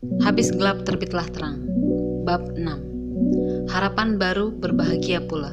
[0.00, 1.60] Habis gelap terbitlah terang.
[2.24, 3.68] Bab 6.
[3.68, 5.52] Harapan baru berbahagia pula.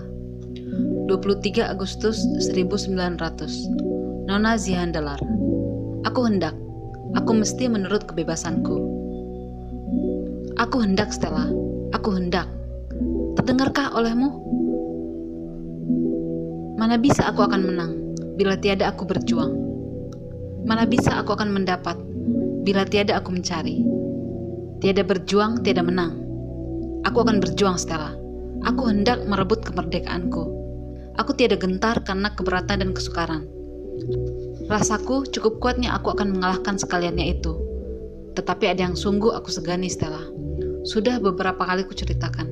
[1.11, 2.95] 23 Agustus 1900.
[4.23, 5.19] Nona Zihandalar.
[6.07, 6.55] Aku hendak.
[7.19, 8.75] Aku mesti menurut kebebasanku.
[10.55, 11.51] Aku hendak, Stella.
[11.91, 12.47] Aku hendak.
[13.35, 14.31] Terdengarkah olehmu?
[16.79, 17.91] Mana bisa aku akan menang
[18.39, 19.51] bila tiada aku berjuang?
[20.63, 21.99] Mana bisa aku akan mendapat
[22.63, 23.96] bila tiada aku mencari?
[24.77, 26.21] Tiada berjuang, tiada menang.
[27.01, 28.13] Aku akan berjuang, Stella.
[28.61, 30.43] Aku hendak merebut kemerdekaanku.
[31.17, 33.49] Aku tiada gentar karena keberatan dan kesukaran.
[34.69, 37.57] Rasaku cukup kuatnya aku akan mengalahkan sekaliannya itu.
[38.37, 40.21] Tetapi ada yang sungguh aku segani, Stella.
[40.85, 42.45] Sudah beberapa kali kuceritakan.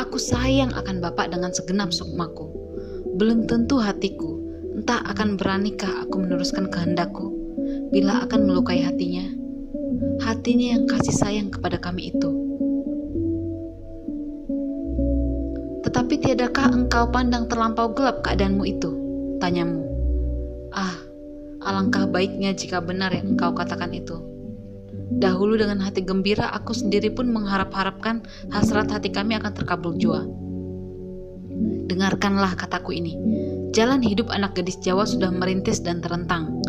[0.00, 2.48] Aku sayang akan Bapak dengan segenap sukmaku.
[3.20, 4.40] Belum tentu hatiku,
[4.72, 7.28] entah akan beranikah aku meneruskan kehendakku,
[7.92, 9.41] bila akan melukai hatinya
[10.22, 12.30] hatinya yang kasih sayang kepada kami itu.
[15.82, 18.90] Tetapi tiadakah engkau pandang terlampau gelap keadaanmu itu?
[19.42, 19.82] Tanyamu.
[20.70, 20.94] Ah,
[21.66, 24.22] alangkah baiknya jika benar yang engkau katakan itu.
[25.12, 30.24] Dahulu dengan hati gembira aku sendiri pun mengharap-harapkan hasrat hati kami akan terkabul jua.
[31.90, 33.18] Dengarkanlah kataku ini.
[33.76, 36.62] Jalan hidup anak gadis Jawa sudah merintis dan terentang.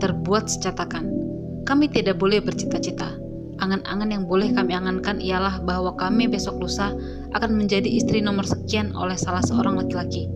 [0.00, 1.21] Terbuat secatakan
[1.62, 3.14] kami tidak boleh bercita-cita.
[3.62, 6.90] Angan-angan yang boleh kami angankan ialah bahwa kami besok lusa
[7.30, 10.26] akan menjadi istri nomor sekian oleh salah seorang laki-laki.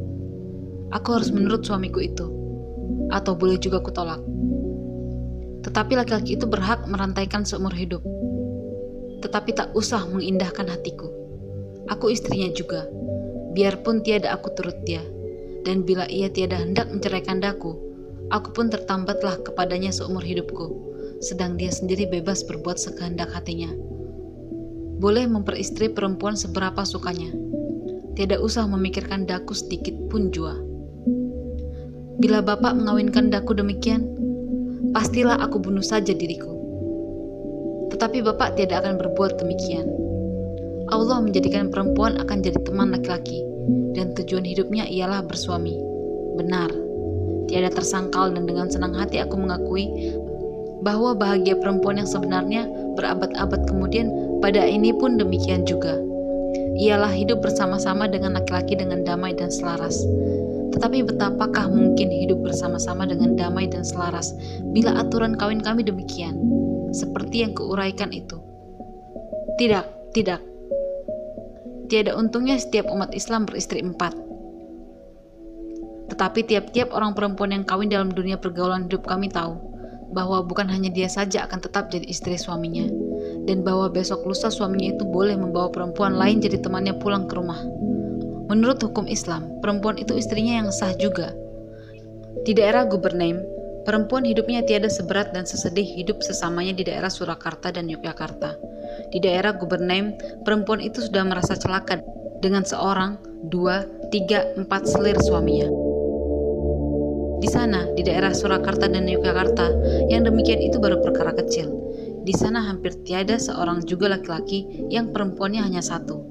[0.94, 2.30] Aku harus menurut suamiku itu,
[3.10, 4.22] atau boleh juga kutolak.
[5.66, 8.06] Tetapi laki-laki itu berhak merantaikan seumur hidup.
[9.26, 11.10] Tetapi tak usah mengindahkan hatiku.
[11.90, 12.86] Aku istrinya juga,
[13.58, 15.02] biarpun tiada aku turut dia.
[15.66, 17.74] Dan bila ia tiada hendak menceraikan daku,
[18.30, 23.72] aku pun tertambatlah kepadanya seumur hidupku sedang dia sendiri bebas berbuat sekehendak hatinya.
[24.96, 27.28] Boleh memperistri perempuan seberapa sukanya.
[28.16, 30.56] Tidak usah memikirkan daku sedikit pun jua.
[32.16, 34.08] Bila bapak mengawinkan daku demikian,
[34.96, 36.56] pastilah aku bunuh saja diriku.
[37.92, 39.92] Tetapi bapak tidak akan berbuat demikian.
[40.88, 43.44] Allah menjadikan perempuan akan jadi teman laki-laki,
[43.92, 45.76] dan tujuan hidupnya ialah bersuami.
[46.40, 46.72] Benar,
[47.52, 49.88] tiada tersangkal dan dengan senang hati aku mengakui
[50.84, 55.96] bahwa bahagia perempuan yang sebenarnya berabad-abad kemudian pada ini pun demikian juga.
[56.76, 60.04] Ialah hidup bersama-sama dengan laki-laki dengan damai dan selaras.
[60.76, 64.36] Tetapi betapakah mungkin hidup bersama-sama dengan damai dan selaras
[64.76, 66.36] bila aturan kawin kami demikian,
[66.92, 68.36] seperti yang keuraikan itu?
[69.56, 70.44] Tidak, tidak.
[71.88, 74.12] Tiada untungnya setiap umat Islam beristri empat.
[76.12, 79.75] Tetapi tiap-tiap orang perempuan yang kawin dalam dunia pergaulan hidup kami tahu
[80.12, 82.86] bahwa bukan hanya dia saja akan tetap jadi istri suaminya,
[83.46, 87.58] dan bahwa besok lusa suaminya itu boleh membawa perempuan lain jadi temannya pulang ke rumah.
[88.46, 91.34] Menurut hukum Islam, perempuan itu istrinya yang sah juga.
[92.46, 93.42] Di daerah Gubername,
[93.82, 98.54] perempuan hidupnya tiada seberat dan sesedih hidup sesamanya di daerah Surakarta dan Yogyakarta.
[99.10, 100.14] Di daerah Gubername,
[100.46, 101.98] perempuan itu sudah merasa celaka
[102.38, 103.18] dengan seorang,
[103.50, 103.82] dua,
[104.14, 105.85] tiga, empat selir suaminya.
[107.36, 109.68] Di sana, di daerah Surakarta dan Yogyakarta,
[110.08, 111.68] yang demikian itu baru perkara kecil.
[112.26, 116.26] Di sana hampir tiada seorang juga laki-laki yang perempuannya hanya satu.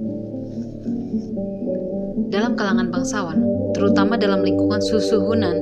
[2.34, 3.40] Dalam kalangan bangsawan,
[3.72, 5.56] terutama dalam lingkungan susuhunan,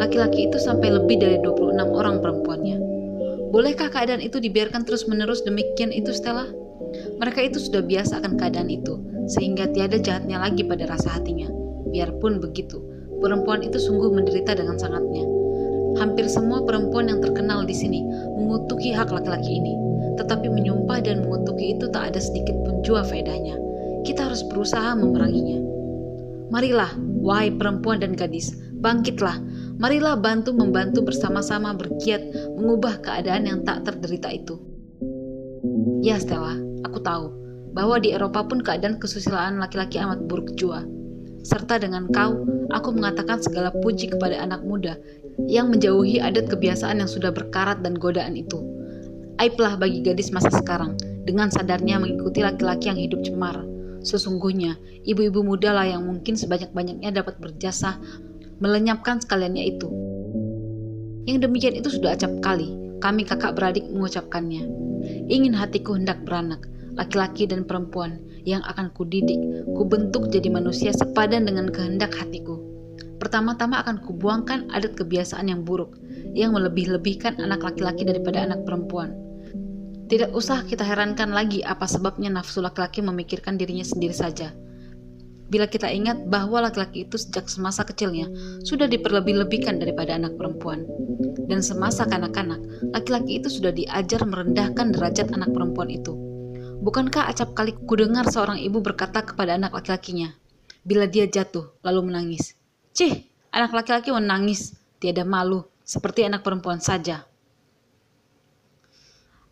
[0.00, 2.78] laki-laki itu sampai lebih dari 26 orang perempuannya.
[3.52, 6.48] Bolehkah keadaan itu dibiarkan terus-menerus demikian itu Stella?
[7.20, 8.96] Mereka itu sudah biasa akan keadaan itu,
[9.28, 11.52] sehingga tiada jahatnya lagi pada rasa hatinya.
[11.92, 12.80] Biarpun begitu,
[13.18, 15.26] Perempuan itu sungguh menderita dengan sangatnya.
[15.98, 18.06] Hampir semua perempuan yang terkenal di sini
[18.38, 19.74] mengutuki hak laki-laki ini,
[20.14, 23.58] tetapi menyumpah dan mengutuki itu tak ada sedikit pun jua faedahnya.
[24.06, 25.58] Kita harus berusaha memeranginya.
[26.54, 29.42] Marilah, wahai perempuan dan gadis, bangkitlah.
[29.82, 32.22] Marilah bantu membantu bersama-sama bergiat
[32.54, 34.54] mengubah keadaan yang tak terderita itu.
[36.02, 36.54] Ya Stella,
[36.86, 37.34] aku tahu
[37.74, 40.86] bahwa di Eropa pun keadaan kesusilaan laki-laki amat buruk jua
[41.42, 44.98] serta dengan kau, aku mengatakan segala puji kepada anak muda
[45.46, 48.58] yang menjauhi adat kebiasaan yang sudah berkarat dan godaan itu.
[49.38, 53.62] Aiblah bagi gadis masa sekarang, dengan sadarnya mengikuti laki-laki yang hidup cemar.
[54.02, 54.74] Sesungguhnya,
[55.06, 57.98] ibu-ibu muda lah yang mungkin sebanyak-banyaknya dapat berjasa
[58.58, 59.88] melenyapkan sekaliannya itu.
[61.30, 64.66] Yang demikian itu sudah acap kali, kami kakak beradik mengucapkannya.
[65.30, 66.66] Ingin hatiku hendak beranak,
[66.98, 69.36] laki-laki dan perempuan yang akan kudidik,
[69.76, 72.56] kubentuk jadi manusia sepadan dengan kehendak hatiku.
[73.20, 75.98] Pertama-tama akan kubuangkan adat kebiasaan yang buruk,
[76.32, 79.12] yang melebih-lebihkan anak laki-laki daripada anak perempuan.
[80.08, 84.56] Tidak usah kita herankan lagi apa sebabnya nafsu laki-laki memikirkan dirinya sendiri saja.
[85.48, 88.28] Bila kita ingat bahwa laki-laki itu sejak semasa kecilnya
[88.64, 90.84] sudah diperlebih-lebihkan daripada anak perempuan.
[91.48, 92.60] Dan semasa kanak-kanak,
[92.92, 96.27] laki-laki itu sudah diajar merendahkan derajat anak perempuan itu.
[96.78, 100.30] Bukankah acap kali kudengar seorang ibu berkata kepada anak laki-lakinya,
[100.86, 102.54] bila dia jatuh lalu menangis,
[102.94, 107.26] Cih, anak laki-laki menangis, tiada malu, seperti anak perempuan saja.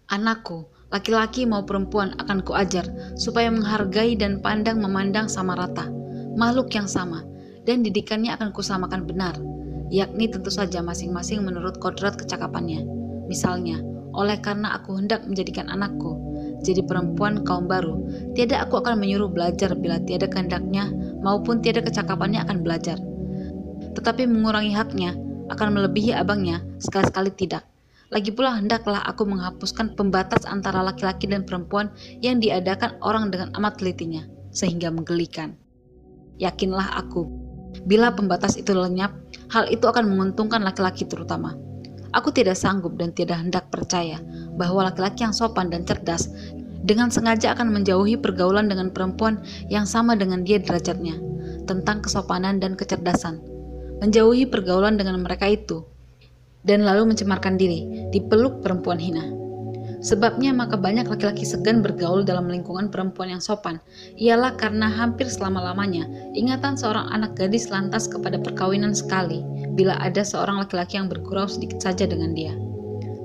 [0.07, 2.87] Anakku, laki-laki mau perempuan akan kuajar
[3.19, 5.91] supaya menghargai dan pandang memandang sama rata,
[6.39, 7.27] makhluk yang sama,
[7.67, 9.35] dan didikannya akan kusamakan benar,
[9.91, 12.87] yakni tentu saja masing-masing menurut kodrat kecakapannya.
[13.27, 13.83] Misalnya,
[14.15, 16.26] oleh karena aku hendak menjadikan anakku
[16.67, 17.95] jadi perempuan kaum baru,
[18.35, 20.91] tiada aku akan menyuruh belajar bila tiada kehendaknya
[21.23, 22.99] maupun tiada kecakapannya akan belajar.
[23.95, 25.15] Tetapi mengurangi haknya
[25.47, 27.63] akan melebihi abangnya sekali-sekali tidak.
[28.11, 31.91] Lagi pula hendaklah aku menghapuskan pembatas antara laki-laki dan perempuan
[32.23, 35.55] yang diadakan orang dengan amat telitinya, sehingga menggelikan.
[36.39, 37.27] Yakinlah aku,
[37.87, 39.11] bila pembatas itu lenyap,
[39.51, 41.59] hal itu akan menguntungkan laki-laki terutama.
[42.15, 44.23] Aku tidak sanggup dan tidak hendak percaya
[44.57, 46.33] bahwa laki-laki yang sopan dan cerdas
[46.87, 51.19] dengan sengaja akan menjauhi pergaulan dengan perempuan yang sama dengan dia derajatnya,
[51.67, 53.43] tentang kesopanan dan kecerdasan.
[53.99, 55.83] Menjauhi pergaulan dengan mereka itu
[56.63, 59.27] dan lalu mencemarkan diri, dipeluk perempuan hina.
[60.05, 63.83] Sebabnya maka banyak laki-laki segan bergaul dalam lingkungan perempuan yang sopan,
[64.15, 66.07] ialah karena hampir selama-lamanya
[66.37, 69.43] ingatan seorang anak gadis lantas kepada perkawinan sekali
[69.75, 72.55] bila ada seorang laki-laki yang bergurau sedikit saja dengan dia.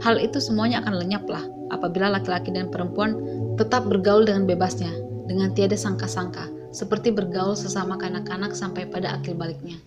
[0.01, 3.15] Hal itu semuanya akan lenyaplah apabila laki-laki dan perempuan
[3.55, 4.91] tetap bergaul dengan bebasnya,
[5.25, 9.79] dengan tiada sangka-sangka, seperti bergaul sesama kanak-kanak sampai pada akhir baliknya.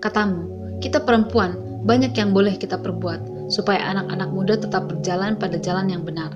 [0.00, 5.92] Katamu, kita perempuan banyak yang boleh kita perbuat supaya anak-anak muda tetap berjalan pada jalan
[5.92, 6.32] yang benar.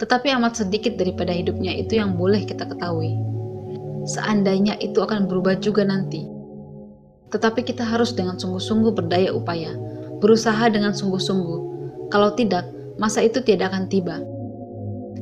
[0.00, 3.12] Tetapi amat sedikit daripada hidupnya itu yang boleh kita ketahui.
[4.08, 6.26] Seandainya itu akan berubah juga nanti.
[7.30, 9.76] Tetapi kita harus dengan sungguh-sungguh berdaya upaya,
[10.18, 11.60] berusaha dengan sungguh-sungguh.
[12.10, 12.66] Kalau tidak,
[13.02, 14.22] masa itu tidak akan tiba.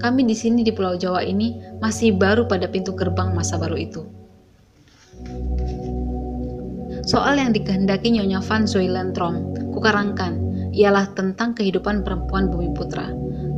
[0.04, 4.04] Kami di sini di Pulau Jawa ini masih baru pada pintu gerbang masa baru itu.
[7.08, 10.36] Soal yang dikehendaki Nyonya Van Zoylentrom, kukarangkan,
[10.76, 13.08] ialah tentang kehidupan perempuan bumi putra.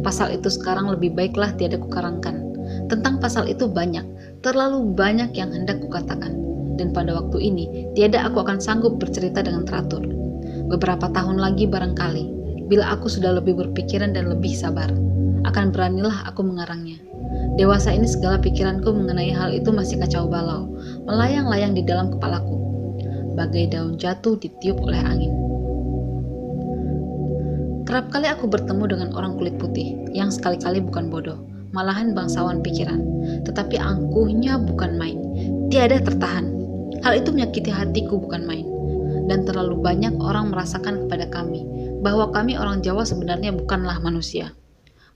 [0.07, 2.55] Pasal itu sekarang lebih baiklah tiada kukarangkan.
[2.87, 4.07] Tentang pasal itu banyak,
[4.47, 6.31] terlalu banyak yang hendak kukatakan.
[6.79, 10.07] Dan pada waktu ini, tiada aku akan sanggup bercerita dengan teratur.
[10.71, 12.42] Beberapa tahun lagi barangkali,
[12.73, 14.89] bila aku sudah lebih berpikiran dan lebih sabar,
[15.45, 16.97] akan beranilah aku mengarangnya.
[17.61, 20.73] Dewasa ini segala pikiranku mengenai hal itu masih kacau balau,
[21.05, 22.57] melayang-layang di dalam kepalaku
[23.37, 25.33] bagai daun jatuh ditiup oleh angin.
[27.85, 31.45] Kerap kali aku bertemu dengan orang kulit putih yang sekali-kali bukan bodoh,
[31.77, 33.05] malahan bangsawan pikiran,
[33.45, 35.21] tetapi angkuhnya bukan main,
[35.69, 36.49] tiada tertahan.
[37.05, 38.65] Hal itu menyakiti hatiku bukan main,
[39.29, 41.69] dan terlalu banyak orang merasakan kepada kami
[42.03, 44.51] bahwa kami orang Jawa sebenarnya bukanlah manusia.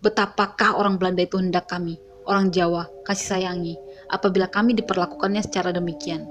[0.00, 1.98] Betapakah orang Belanda itu hendak kami,
[2.30, 3.74] orang Jawa, kasih sayangi,
[4.06, 6.24] apabila kami diperlakukannya secara demikian.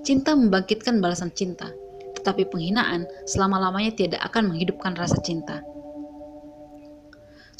[0.00, 1.68] Cinta membangkitkan balasan cinta,
[2.16, 5.60] tetapi penghinaan selama-lamanya tidak akan menghidupkan rasa cinta.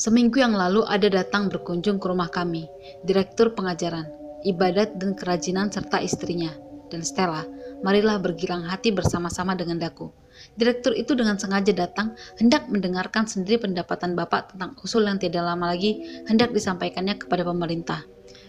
[0.00, 2.64] Seminggu yang lalu ada datang berkunjung ke rumah kami,
[3.04, 4.08] direktur pengajaran,
[4.48, 6.56] ibadat dan kerajinan serta istrinya,
[6.88, 7.44] dan Stella,
[7.84, 10.19] marilah bergilang hati bersama-sama dengan Daku.
[10.56, 15.72] Direktur itu dengan sengaja datang hendak mendengarkan sendiri pendapatan Bapak tentang usul yang tidak lama
[15.72, 18.04] lagi hendak disampaikannya kepada pemerintah.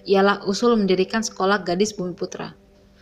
[0.08, 2.58] Ialah usul mendirikan sekolah gadis bumi putra.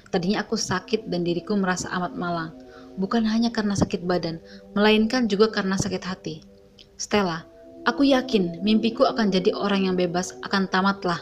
[0.10, 2.52] Tadinya aku sakit dan diriku merasa amat malang.
[2.98, 4.42] Bukan hanya karena sakit badan,
[4.74, 6.44] melainkan juga karena sakit hati.
[7.00, 7.46] Stella,
[7.88, 11.22] aku yakin mimpiku akan jadi orang yang bebas akan tamatlah.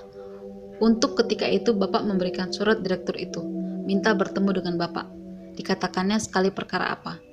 [0.80, 3.44] Untuk ketika itu Bapak memberikan surat direktur itu,
[3.86, 5.06] minta bertemu dengan Bapak.
[5.58, 7.27] Dikatakannya sekali perkara apa.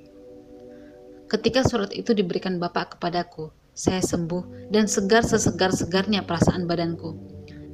[1.35, 7.11] Ketika surat itu diberikan Bapak kepadaku, saya sembuh dan segar sesegar-segarnya perasaan badanku.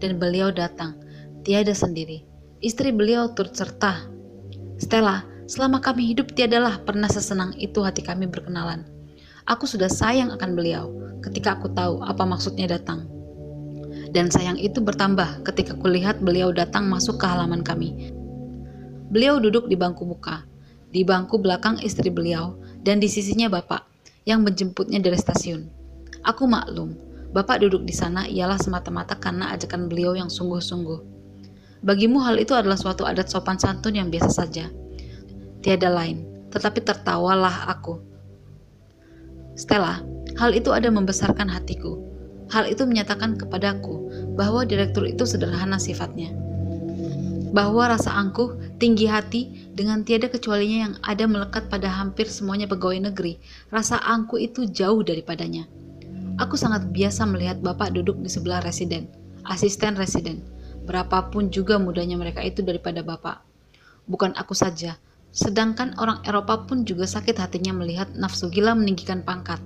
[0.01, 0.97] Dan beliau datang,
[1.45, 2.25] tiada sendiri,
[2.61, 4.05] Istri beliau turut serta.
[4.77, 8.85] Stella, selama kami hidup tiadalah pernah sesenang itu hati kami berkenalan.
[9.49, 10.93] Aku sudah sayang akan beliau
[11.25, 13.09] ketika aku tahu apa maksudnya datang.
[14.13, 18.13] Dan sayang itu bertambah ketika kulihat beliau datang masuk ke halaman kami.
[19.09, 20.45] Beliau duduk di bangku muka,
[20.93, 23.85] di bangku belakang istri beliau, dan di sisinya bapak
[24.25, 25.69] yang menjemputnya dari stasiun.
[26.21, 26.93] Aku maklum,
[27.33, 30.99] bapak duduk di sana ialah semata-mata karena ajakan beliau yang sungguh-sungguh.
[31.81, 34.69] Bagimu hal itu adalah suatu adat sopan santun yang biasa saja.
[35.65, 36.21] Tiada lain,
[36.53, 37.97] tetapi tertawalah aku.
[39.57, 40.05] Stella,
[40.37, 41.97] hal itu ada membesarkan hatiku.
[42.53, 46.29] Hal itu menyatakan kepadaku bahwa direktur itu sederhana sifatnya.
[47.51, 53.11] Bahwa rasa angkuh, tinggi hati, dengan tiada kecualinya yang ada melekat pada hampir semuanya pegawai
[53.11, 55.67] negeri, rasa angkuh itu jauh daripadanya.
[56.39, 59.11] Aku sangat biasa melihat bapak duduk di sebelah residen,
[59.45, 60.39] asisten residen,
[60.87, 63.43] berapapun juga mudanya mereka itu daripada bapak.
[64.07, 64.95] Bukan aku saja,
[65.35, 69.59] sedangkan orang Eropa pun juga sakit hatinya melihat nafsu gila meninggikan pangkat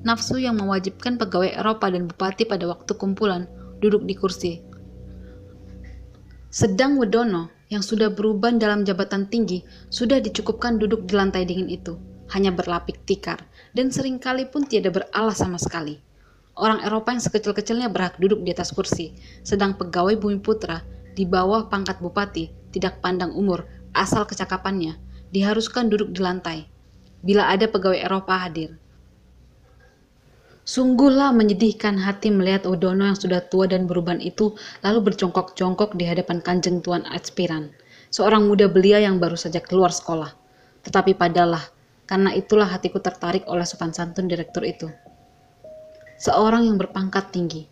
[0.00, 3.44] nafsu yang mewajibkan pegawai Eropa dan bupati pada waktu kumpulan
[3.84, 4.52] duduk di kursi.
[6.50, 11.94] Sedang Wedono yang sudah berubah dalam jabatan tinggi sudah dicukupkan duduk di lantai dingin itu,
[12.34, 13.38] hanya berlapik tikar
[13.70, 16.02] dan sering kali pun tidak beralas sama sekali.
[16.58, 19.14] Orang Eropa yang sekecil-kecilnya berhak duduk di atas kursi,
[19.46, 20.82] sedang pegawai Bumi Putra
[21.14, 24.98] di bawah pangkat bupati tidak pandang umur asal kecakapannya
[25.30, 26.66] diharuskan duduk di lantai.
[27.22, 28.74] Bila ada pegawai Eropa hadir,
[30.70, 34.54] Sungguhlah menyedihkan hati melihat Odono yang sudah tua dan beruban itu
[34.86, 37.74] lalu berjongkok-jongkok di hadapan kanjeng Tuan Aspiran,
[38.14, 40.30] seorang muda belia yang baru saja keluar sekolah.
[40.86, 41.66] Tetapi padalah,
[42.06, 44.86] karena itulah hatiku tertarik oleh sopan santun direktur itu.
[46.22, 47.66] Seorang yang berpangkat tinggi.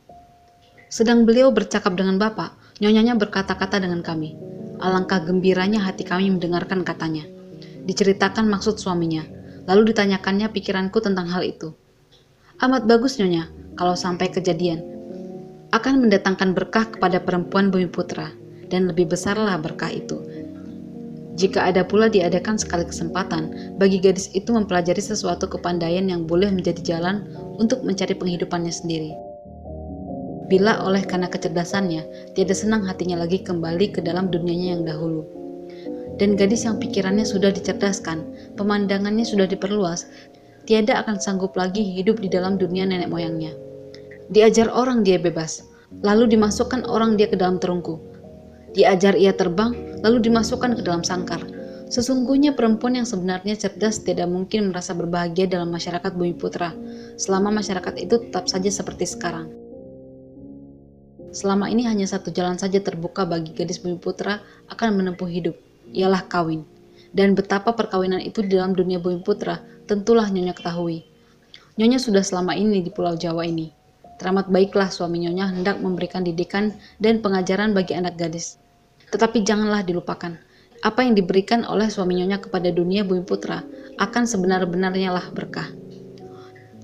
[0.90, 4.34] Sedang beliau bercakap dengan bapak, nyonyanya berkata-kata dengan kami.
[4.82, 7.22] Alangkah gembiranya hati kami mendengarkan katanya.
[7.86, 9.22] Diceritakan maksud suaminya,
[9.70, 11.78] lalu ditanyakannya pikiranku tentang hal itu.
[12.58, 13.46] Amat bagus nyonya
[13.78, 14.82] kalau sampai kejadian.
[15.70, 18.34] Akan mendatangkan berkah kepada perempuan bumi putra
[18.66, 20.18] dan lebih besarlah berkah itu.
[21.38, 26.98] Jika ada pula diadakan sekali kesempatan bagi gadis itu mempelajari sesuatu kepandaian yang boleh menjadi
[26.98, 27.30] jalan
[27.62, 29.14] untuk mencari penghidupannya sendiri.
[30.50, 35.22] Bila oleh karena kecerdasannya, tiada senang hatinya lagi kembali ke dalam dunianya yang dahulu.
[36.18, 38.26] Dan gadis yang pikirannya sudah dicerdaskan,
[38.58, 40.10] pemandangannya sudah diperluas,
[40.68, 43.56] tiada akan sanggup lagi hidup di dalam dunia nenek moyangnya.
[44.28, 45.64] Diajar orang dia bebas,
[46.04, 47.96] lalu dimasukkan orang dia ke dalam terungku.
[48.76, 49.72] Diajar ia terbang,
[50.04, 51.40] lalu dimasukkan ke dalam sangkar.
[51.88, 56.76] Sesungguhnya perempuan yang sebenarnya cerdas tidak mungkin merasa berbahagia dalam masyarakat bumi putra,
[57.16, 59.48] selama masyarakat itu tetap saja seperti sekarang.
[61.32, 65.56] Selama ini hanya satu jalan saja terbuka bagi gadis bumi putra akan menempuh hidup,
[65.96, 66.68] ialah kawin.
[67.08, 71.08] Dan betapa perkawinan itu di dalam dunia bumi putra tentulah Nyonya ketahui.
[71.80, 73.72] Nyonya sudah selama ini di Pulau Jawa ini.
[74.20, 78.60] Teramat baiklah suami Nyonya hendak memberikan didikan dan pengajaran bagi anak gadis.
[79.08, 80.36] Tetapi janganlah dilupakan,
[80.84, 83.64] apa yang diberikan oleh suami Nyonya kepada dunia bumi putra
[83.96, 85.72] akan sebenar-benarnya lah berkah.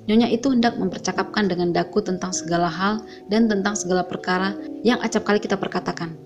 [0.05, 5.29] Nyonya itu hendak mempercakapkan dengan daku tentang segala hal dan tentang segala perkara yang acap
[5.29, 6.17] kali kita perkatakan.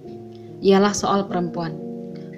[0.63, 1.79] Ialah soal perempuan.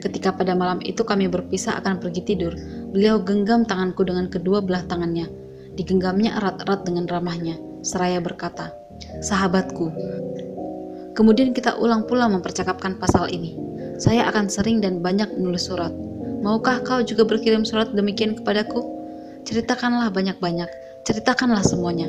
[0.01, 2.57] Ketika pada malam itu kami berpisah akan pergi tidur,
[2.91, 5.31] beliau genggam tanganku dengan kedua belah tangannya.
[5.79, 8.75] Digenggamnya erat-erat dengan ramahnya, seraya berkata,
[9.25, 9.91] Sahabatku.
[11.17, 13.57] Kemudian kita ulang pula mempercakapkan pasal ini.
[13.97, 15.93] Saya akan sering dan banyak menulis surat.
[16.41, 18.81] Maukah kau juga berkirim surat demikian kepadaku?
[19.45, 20.69] Ceritakanlah banyak-banyak,
[21.09, 22.09] ceritakanlah semuanya.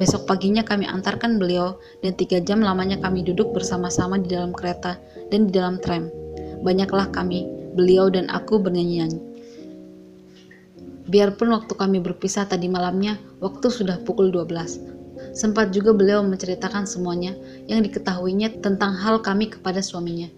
[0.00, 4.96] Besok paginya kami antarkan beliau dan tiga jam lamanya kami duduk bersama-sama di dalam kereta
[5.28, 6.22] dan di dalam tram
[6.62, 9.18] banyaklah kami, beliau dan aku bernyanyi-nyanyi.
[11.10, 15.34] Biarpun waktu kami berpisah tadi malamnya, waktu sudah pukul 12.
[15.34, 17.34] Sempat juga beliau menceritakan semuanya
[17.66, 20.30] yang diketahuinya tentang hal kami kepada suaminya.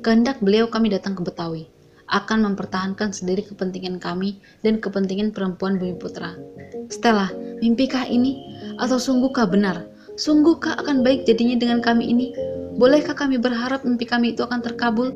[0.00, 1.68] Kehendak beliau kami datang ke Betawi,
[2.08, 6.38] akan mempertahankan sendiri kepentingan kami dan kepentingan perempuan Bumi Putra.
[6.88, 7.28] Stella,
[7.60, 8.40] mimpikah ini?
[8.80, 9.84] Atau sungguhkah benar?
[10.16, 12.32] Sungguhkah akan baik jadinya dengan kami ini?
[12.78, 15.10] Bolehkah kami berharap mimpi kami itu akan terkabul?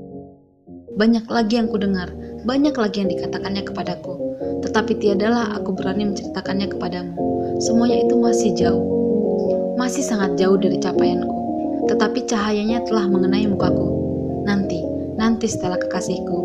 [0.98, 2.12] Banyak lagi yang kudengar,
[2.44, 4.31] banyak lagi yang dikatakannya kepadaku,
[4.62, 7.14] tetapi tiadalah aku berani menceritakannya kepadamu.
[7.60, 8.86] Semuanya itu masih jauh,
[9.76, 11.36] masih sangat jauh dari capaianku,
[11.92, 13.86] tetapi cahayanya telah mengenai mukaku.
[14.48, 14.80] Nanti,
[15.18, 16.38] nanti setelah kekasihku.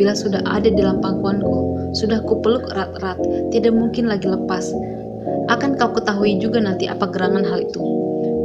[0.00, 3.18] Bila sudah ada dalam pangkuanku, sudah kupeluk erat-erat,
[3.54, 4.70] tidak mungkin lagi lepas.
[5.52, 7.82] Akan kau ketahui juga nanti apa gerangan hal itu.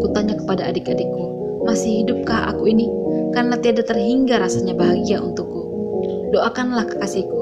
[0.02, 1.26] Kutanya kepada adik-adikku,
[1.64, 2.88] masih hidupkah aku ini?
[3.34, 5.62] karena tiada terhingga rasanya bahagia untukku.
[6.32, 7.42] Doakanlah kekasihku,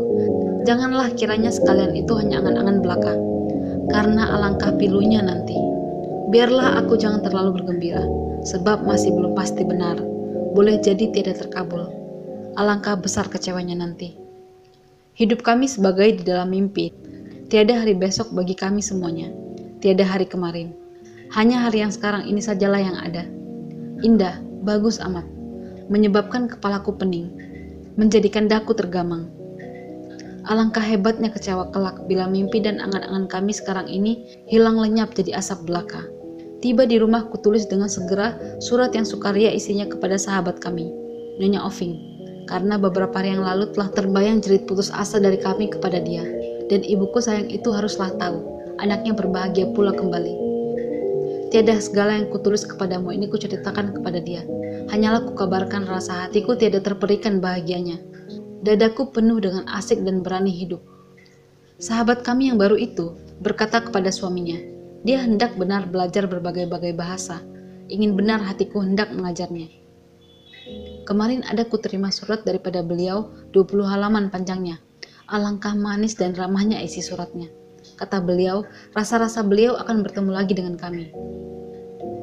[0.67, 3.13] janganlah kiranya sekalian itu hanya angan-angan belaka,
[3.91, 5.57] karena alangkah pilunya nanti.
[6.31, 8.03] Biarlah aku jangan terlalu bergembira,
[8.47, 9.99] sebab masih belum pasti benar.
[10.51, 11.87] Boleh jadi tidak terkabul.
[12.59, 14.15] Alangkah besar kecewanya nanti.
[15.15, 16.91] Hidup kami sebagai di dalam mimpi.
[17.51, 19.31] Tiada hari besok bagi kami semuanya.
[19.83, 20.71] Tiada hari kemarin.
[21.31, 23.23] Hanya hari yang sekarang ini sajalah yang ada.
[24.03, 25.23] Indah, bagus amat
[25.91, 27.27] menyebabkan kepalaku pening,
[27.99, 29.27] menjadikan daku tergamang.
[30.49, 35.69] Alangkah hebatnya kecewa kelak bila mimpi dan angan-angan kami sekarang ini hilang lenyap jadi asap
[35.69, 36.01] belaka.
[36.65, 40.89] Tiba di rumah kutulis dengan segera surat yang sukaria isinya kepada sahabat kami,
[41.37, 41.93] Nyonya Oving,
[42.49, 46.25] karena beberapa hari yang lalu telah terbayang jerit putus asa dari kami kepada dia.
[46.69, 48.41] Dan ibuku sayang itu haruslah tahu,
[48.81, 50.33] anaknya berbahagia pula kembali.
[51.53, 54.41] Tiada segala yang kutulis kepadamu ini kuceritakan kepada dia.
[54.89, 58.10] Hanyalah kukabarkan rasa hatiku tiada terperikan bahagianya
[58.61, 60.85] Dadaku penuh dengan asik dan berani hidup.
[61.81, 64.53] Sahabat kami yang baru itu berkata kepada suaminya,
[65.01, 67.41] dia hendak benar belajar berbagai-bagai bahasa,
[67.89, 69.65] ingin benar hatiku hendak mengajarnya.
[71.09, 74.77] Kemarin ada ku terima surat daripada beliau 20 halaman panjangnya.
[75.25, 77.49] Alangkah manis dan ramahnya isi suratnya.
[77.97, 78.61] Kata beliau,
[78.93, 81.09] rasa-rasa beliau akan bertemu lagi dengan kami.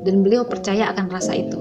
[0.07, 1.59] Dan beliau percaya akan rasa itu.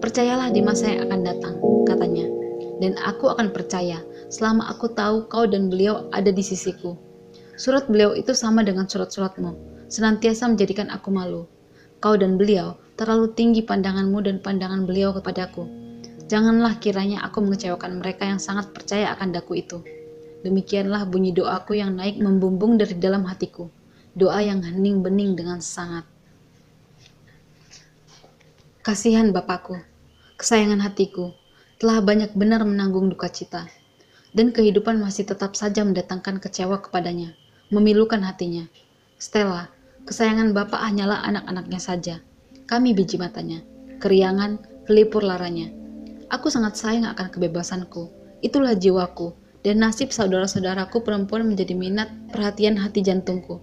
[0.00, 2.41] Percayalah di masa yang akan datang, katanya
[2.82, 6.98] dan aku akan percaya selama aku tahu kau dan beliau ada di sisiku.
[7.54, 9.54] Surat beliau itu sama dengan surat-suratmu,
[9.86, 11.46] senantiasa menjadikan aku malu.
[12.02, 15.70] Kau dan beliau terlalu tinggi pandanganmu dan pandangan beliau kepadaku.
[16.26, 19.78] Janganlah kiranya aku mengecewakan mereka yang sangat percaya akan daku itu.
[20.42, 23.70] Demikianlah bunyi doaku yang naik membumbung dari dalam hatiku.
[24.18, 26.02] Doa yang hening bening dengan sangat.
[28.82, 29.78] Kasihan Bapakku,
[30.34, 31.30] kesayangan hatiku,
[31.82, 33.66] telah banyak benar menanggung duka cita,
[34.30, 37.34] dan kehidupan masih tetap saja mendatangkan kecewa kepadanya,
[37.74, 38.70] memilukan hatinya.
[39.18, 39.66] Stella,
[40.06, 42.14] kesayangan Bapak hanyalah anak-anaknya saja.
[42.70, 43.66] Kami biji matanya,
[43.98, 45.74] keriangan, kelipur laranya.
[46.30, 48.14] Aku sangat sayang akan kebebasanku.
[48.46, 49.34] Itulah jiwaku,
[49.66, 53.58] dan nasib saudara-saudaraku perempuan menjadi minat perhatian hati jantungku.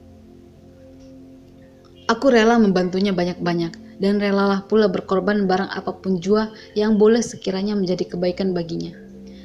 [2.12, 7.76] Aku rela membantunya banyak-banyak, dan relalah pula berkorban barang apa pun jua yang boleh sekiranya
[7.76, 8.96] menjadi kebaikan baginya.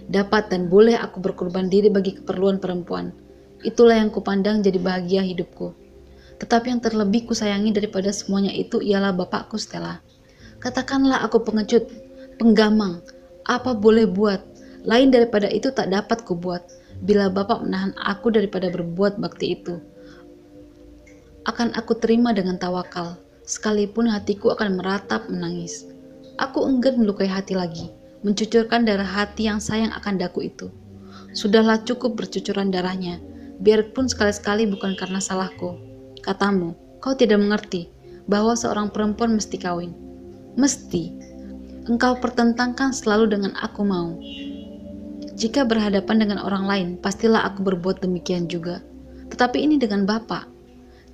[0.07, 3.11] Dapat dan boleh aku berkorban diri bagi keperluan perempuan.
[3.67, 5.75] Itulah yang kupandang jadi bahagia hidupku.
[6.39, 9.99] Tetapi yang terlebih kusayangi daripada semuanya itu ialah bapakku Stella.
[10.61, 11.89] Katakanlah aku pengecut,
[12.37, 13.01] penggamang,
[13.49, 14.41] apa boleh buat,
[14.85, 16.65] lain daripada itu tak dapat kubuat,
[17.01, 19.81] bila bapak menahan aku daripada berbuat bakti itu.
[21.45, 25.89] Akan aku terima dengan tawakal, sekalipun hatiku akan meratap menangis.
[26.41, 27.93] Aku enggan melukai hati lagi,
[28.25, 30.73] mencucurkan darah hati yang sayang akan daku itu.
[31.37, 33.21] Sudahlah cukup bercucuran darahnya,
[33.63, 35.79] biarpun sekali-sekali bukan karena salahku.
[36.25, 37.93] Katamu, kau tidak mengerti
[38.25, 39.93] bahwa seorang perempuan mesti kawin.
[40.57, 41.35] Mesti.
[41.85, 44.17] Engkau pertentangkan selalu dengan aku mau.
[45.35, 48.81] Jika berhadapan dengan orang lain, pastilah aku berbuat demikian juga.
[49.35, 50.54] Tetapi ini dengan Bapak.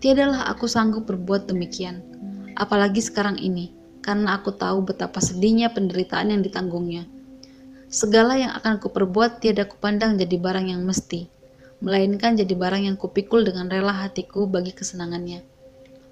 [0.00, 2.10] Tiadalah aku sanggup berbuat demikian
[2.60, 3.72] apalagi sekarang ini,
[4.04, 7.08] karena aku tahu betapa sedihnya penderitaan yang ditanggungnya.
[7.88, 11.26] Segala yang akan kuperbuat tiada kupandang jadi barang yang mesti,
[11.80, 15.42] melainkan jadi barang yang kupikul dengan rela hatiku bagi kesenangannya.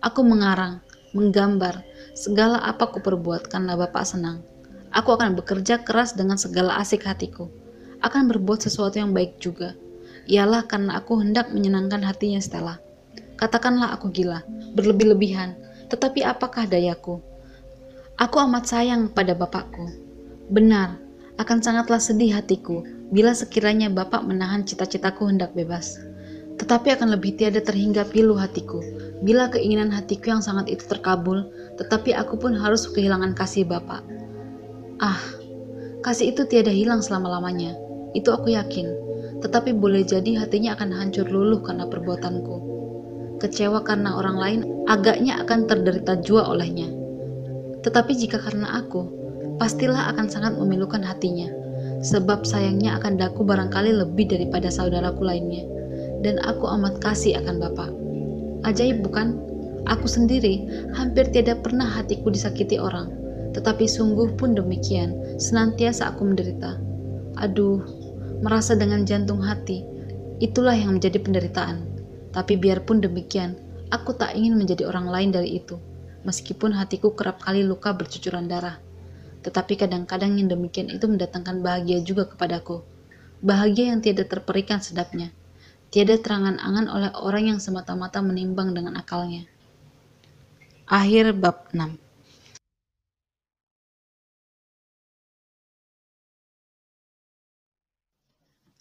[0.01, 0.81] Aku mengarang,
[1.13, 1.85] menggambar,
[2.17, 4.43] segala apa kuperbuat karena Bapak senang.
[4.89, 7.53] Aku akan bekerja keras dengan segala asik hatiku.
[8.01, 9.77] Akan berbuat sesuatu yang baik juga.
[10.25, 12.88] Ialah karena aku hendak menyenangkan hatinya Stella.
[13.39, 14.43] Katakanlah aku gila,
[14.75, 15.55] berlebih-lebihan,
[15.87, 17.23] tetapi apakah dayaku?
[18.19, 19.87] Aku amat sayang pada bapakku.
[20.51, 20.99] Benar,
[21.39, 22.83] akan sangatlah sedih hatiku
[23.15, 26.03] bila sekiranya bapak menahan cita-citaku hendak bebas.
[26.59, 28.83] Tetapi akan lebih tiada terhingga pilu hatiku
[29.23, 31.47] bila keinginan hatiku yang sangat itu terkabul,
[31.79, 34.03] tetapi aku pun harus kehilangan kasih bapak.
[34.99, 35.23] Ah,
[36.03, 37.79] kasih itu tiada hilang selama-lamanya.
[38.19, 38.91] Itu aku yakin.
[39.47, 42.68] Tetapi boleh jadi hatinya akan hancur luluh karena perbuatanku
[43.39, 46.91] kecewa karena orang lain, agaknya akan terderita jua olehnya.
[47.87, 49.07] Tetapi jika karena aku,
[49.57, 51.51] pastilah akan sangat memilukan hatinya,
[52.03, 55.67] sebab sayangnya akan daku barangkali lebih daripada saudaraku lainnya,
[56.23, 57.91] dan aku amat kasih akan Bapak.
[58.67, 59.39] Ajaib bukan?
[59.87, 63.09] Aku sendiri hampir tiada pernah hatiku disakiti orang,
[63.57, 66.77] tetapi sungguh pun demikian, senantiasa aku menderita.
[67.39, 67.81] Aduh,
[68.43, 69.87] merasa dengan jantung hati,
[70.43, 71.98] itulah yang menjadi penderitaan.
[72.29, 73.57] Tapi biarpun demikian,
[73.89, 75.81] aku tak ingin menjadi orang lain dari itu,
[76.29, 78.77] meskipun hatiku kerap kali luka bercucuran darah.
[79.41, 82.85] Tetapi kadang-kadang yang demikian itu mendatangkan bahagia juga kepadaku.
[83.41, 85.33] Bahagia yang tiada terperikan sedapnya.
[85.89, 89.49] Tiada terangan-angan oleh orang yang semata-mata menimbang dengan akalnya.
[90.85, 91.97] Akhir bab 6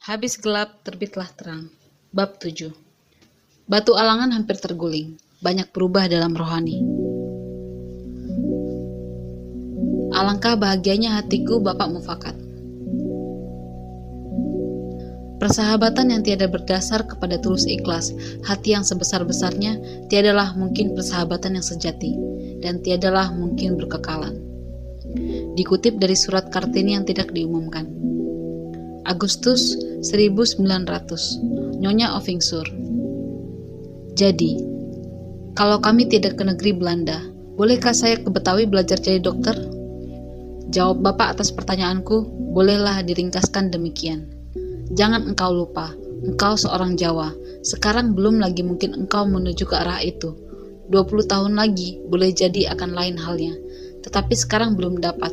[0.07, 1.67] Habis gelap, terbitlah terang.
[2.15, 2.87] Bab 7
[3.67, 6.80] Batu alangan hampir terguling, banyak berubah dalam rohani.
[10.15, 12.32] Alangkah bahagianya hatiku Bapak Mufakat.
[15.43, 18.15] Persahabatan yang tiada berdasar kepada tulus ikhlas,
[18.47, 22.15] hati yang sebesar-besarnya, tiadalah mungkin persahabatan yang sejati,
[22.63, 24.39] dan tiadalah mungkin berkekalan.
[25.60, 27.91] Dikutip dari surat Kartini yang tidak diumumkan.
[29.03, 29.75] Agustus
[30.08, 30.63] 1900,
[31.84, 32.87] Nyonya Ovingsur.
[34.17, 34.58] Jadi,
[35.53, 37.21] kalau kami tidak ke negeri Belanda,
[37.53, 39.53] bolehkah saya ke Betawi belajar jadi dokter?
[40.73, 44.25] Jawab Bapak atas pertanyaanku, bolehlah diringkaskan demikian.
[44.97, 45.93] Jangan engkau lupa,
[46.25, 47.30] engkau seorang Jawa.
[47.62, 50.34] Sekarang belum lagi mungkin engkau menuju ke arah itu.
[50.89, 53.53] 20 tahun lagi boleh jadi akan lain halnya.
[54.01, 55.30] Tetapi sekarang belum dapat.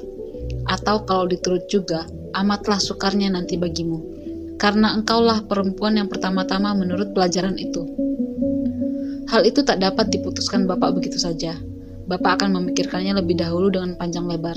[0.69, 2.05] Atau kalau diturut juga,
[2.37, 4.13] amatlah sukarnya nanti bagimu.
[4.61, 8.14] Karena engkaulah perempuan yang pertama-tama menurut pelajaran itu.
[9.35, 11.59] Hal itu tak dapat diputuskan Bapak begitu saja.
[12.07, 14.55] Bapak akan memikirkannya lebih dahulu dengan panjang lebar.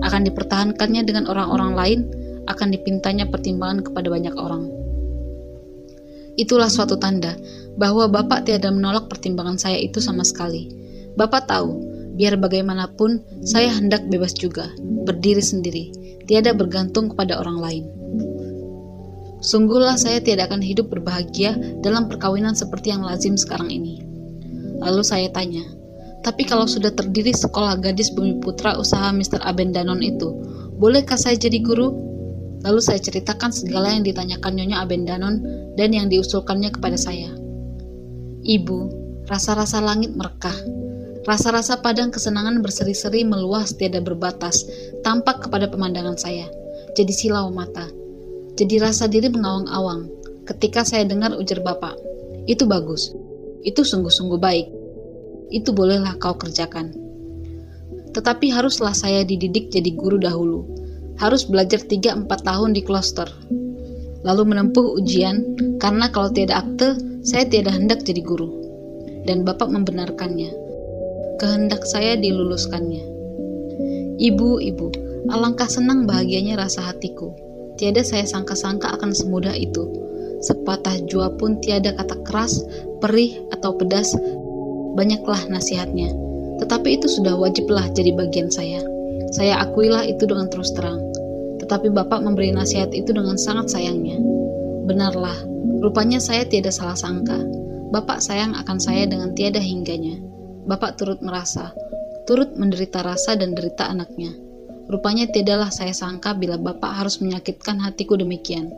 [0.00, 2.00] Akan dipertahankannya dengan orang-orang lain
[2.48, 4.72] akan dipintanya pertimbangan kepada banyak orang.
[6.40, 7.36] Itulah suatu tanda
[7.76, 10.72] bahwa Bapak tiada menolak pertimbangan saya itu sama sekali.
[11.12, 11.76] Bapak tahu,
[12.16, 15.92] biar bagaimanapun, saya hendak bebas juga, berdiri sendiri,
[16.24, 17.84] tiada bergantung kepada orang lain.
[19.46, 24.02] Sungguhlah saya tidak akan hidup berbahagia dalam perkawinan seperti yang lazim sekarang ini.
[24.82, 25.62] Lalu saya tanya,
[26.26, 29.38] tapi kalau sudah terdiri sekolah gadis bumi putra usaha Mr.
[29.46, 30.34] Abendanon itu,
[30.74, 31.94] bolehkah saya jadi guru?
[32.66, 35.38] Lalu saya ceritakan segala yang ditanyakan Nyonya Abendanon
[35.78, 37.30] dan yang diusulkannya kepada saya.
[38.42, 38.78] Ibu,
[39.30, 40.58] rasa-rasa langit merekah.
[41.22, 44.66] Rasa-rasa padang kesenangan berseri-seri meluas tiada berbatas,
[45.06, 46.50] tampak kepada pemandangan saya.
[46.98, 48.05] Jadi silau mata.
[48.56, 50.08] Jadi rasa diri mengawang-awang
[50.48, 51.94] ketika saya dengar ujar Bapak.
[52.48, 53.12] Itu bagus.
[53.62, 54.66] Itu sungguh-sungguh baik.
[55.52, 56.96] Itu bolehlah kau kerjakan.
[58.16, 63.28] Tetapi haruslah saya dididik jadi guru dahulu harus belajar 3-4 tahun di kloster.
[64.24, 68.48] Lalu menempuh ujian, karena kalau tiada akte, saya tiada hendak jadi guru.
[69.24, 70.50] Dan Bapak membenarkannya.
[71.40, 73.04] Kehendak saya diluluskannya.
[74.16, 74.88] Ibu, ibu,
[75.28, 77.45] alangkah senang bahagianya rasa hatiku.
[77.76, 79.84] Tiada saya sangka-sangka akan semudah itu.
[80.40, 82.64] Sepatah jua pun tiada kata keras,
[83.00, 84.16] perih, atau pedas.
[84.96, 86.12] Banyaklah nasihatnya.
[86.60, 88.80] Tetapi itu sudah wajiblah jadi bagian saya.
[89.36, 91.04] Saya akuilah itu dengan terus terang.
[91.60, 94.16] Tetapi Bapak memberi nasihat itu dengan sangat sayangnya.
[94.88, 95.36] Benarlah,
[95.84, 97.36] rupanya saya tidak salah sangka.
[97.92, 100.16] Bapak sayang akan saya dengan tiada hingganya.
[100.64, 101.76] Bapak turut merasa,
[102.24, 104.45] turut menderita rasa dan derita anaknya.
[104.86, 108.70] Rupanya tiadalah saya sangka bila Bapak harus menyakitkan hatiku demikian.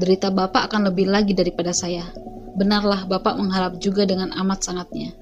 [0.00, 2.08] Derita Bapak akan lebih lagi daripada saya.
[2.56, 5.12] Benarlah Bapak mengharap juga dengan amat sangatnya.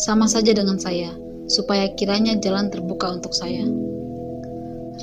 [0.00, 1.12] Sama saja dengan saya,
[1.46, 3.68] supaya kiranya jalan terbuka untuk saya.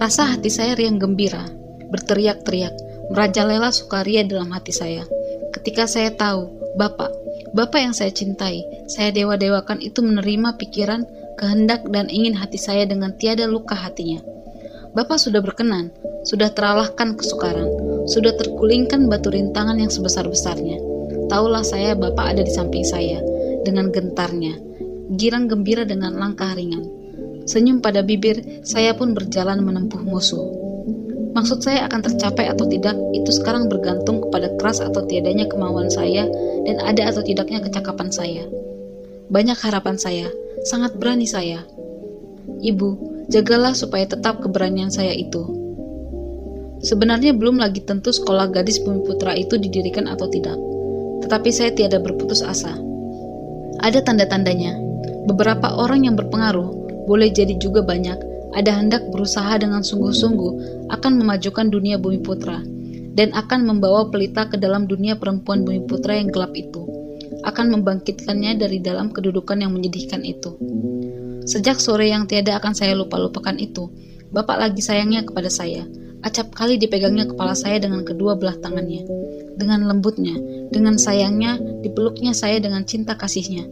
[0.02, 1.46] Rasa hati saya riang gembira,
[1.94, 2.74] berteriak-teriak,
[3.14, 5.06] merajalela sukaria dalam hati saya.
[5.54, 6.48] Ketika saya tahu,
[6.80, 7.12] Bapak,
[7.52, 11.04] Bapak yang saya cintai, saya dewa-dewakan itu menerima pikiran,
[11.36, 14.24] kehendak, dan ingin hati saya dengan tiada luka hatinya.
[14.92, 15.88] Bapak sudah berkenan,
[16.28, 17.68] sudah teralahkan kesukaran,
[18.12, 20.84] sudah terkulingkan batu rintangan yang sebesar-besarnya.
[21.32, 23.24] Taulah saya Bapak ada di samping saya,
[23.64, 24.60] dengan gentarnya,
[25.16, 26.84] girang gembira dengan langkah ringan.
[27.48, 30.44] Senyum pada bibir, saya pun berjalan menempuh musuh.
[31.32, 36.28] Maksud saya akan tercapai atau tidak, itu sekarang bergantung kepada keras atau tiadanya kemauan saya
[36.68, 38.44] dan ada atau tidaknya kecakapan saya.
[39.32, 40.28] Banyak harapan saya,
[40.68, 41.64] sangat berani saya.
[42.60, 45.42] Ibu, jagalah supaya tetap keberanian saya itu.
[46.84, 50.60] Sebenarnya belum lagi tentu sekolah gadis bumi putra itu didirikan atau tidak.
[51.24, 52.76] Tetapi saya tiada berputus asa.
[53.80, 54.76] Ada tanda-tandanya.
[55.30, 58.18] Beberapa orang yang berpengaruh boleh jadi juga banyak,
[58.52, 62.60] ada hendak berusaha dengan sungguh-sungguh akan memajukan dunia bumi putra
[63.16, 66.84] dan akan membawa pelita ke dalam dunia perempuan bumi putra yang gelap itu,
[67.48, 70.56] akan membangkitkannya dari dalam kedudukan yang menyedihkan itu.
[71.52, 73.92] Sejak sore yang tiada akan saya lupa-lupakan itu,
[74.32, 75.84] Bapak lagi sayangnya kepada saya.
[76.24, 79.04] Acap kali dipegangnya kepala saya dengan kedua belah tangannya.
[79.60, 80.40] Dengan lembutnya,
[80.72, 83.68] dengan sayangnya, dipeluknya saya dengan cinta kasihnya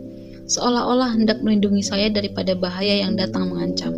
[0.49, 3.93] seolah-olah hendak melindungi saya daripada bahaya yang datang mengancam.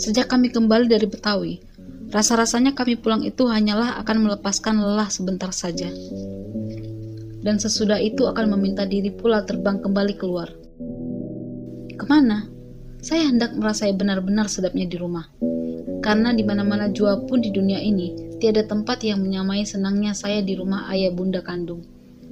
[0.00, 1.60] Sejak kami kembali dari Betawi,
[2.08, 5.92] rasa-rasanya kami pulang itu hanyalah akan melepaskan lelah sebentar saja.
[7.44, 10.48] Dan sesudah itu akan meminta diri pula terbang kembali keluar.
[11.94, 12.48] Ke mana?
[13.04, 15.28] Saya hendak merasai benar-benar sedapnya di rumah.
[16.00, 20.56] Karena di mana-mana jua pun di dunia ini, tiada tempat yang menyamai senangnya saya di
[20.56, 21.84] rumah ayah bunda kandung.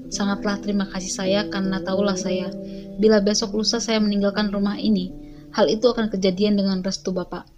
[0.09, 2.49] Sangatlah terima kasih saya karena tahulah saya,
[2.97, 5.13] bila besok lusa saya meninggalkan rumah ini,
[5.53, 7.53] hal itu akan kejadian dengan restu Bapak.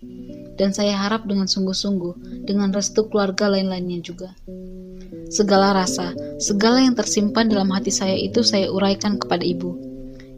[0.59, 4.35] Dan saya harap dengan sungguh-sungguh, dengan restu keluarga lain-lainnya juga.
[5.31, 9.79] Segala rasa, segala yang tersimpan dalam hati saya itu saya uraikan kepada ibu.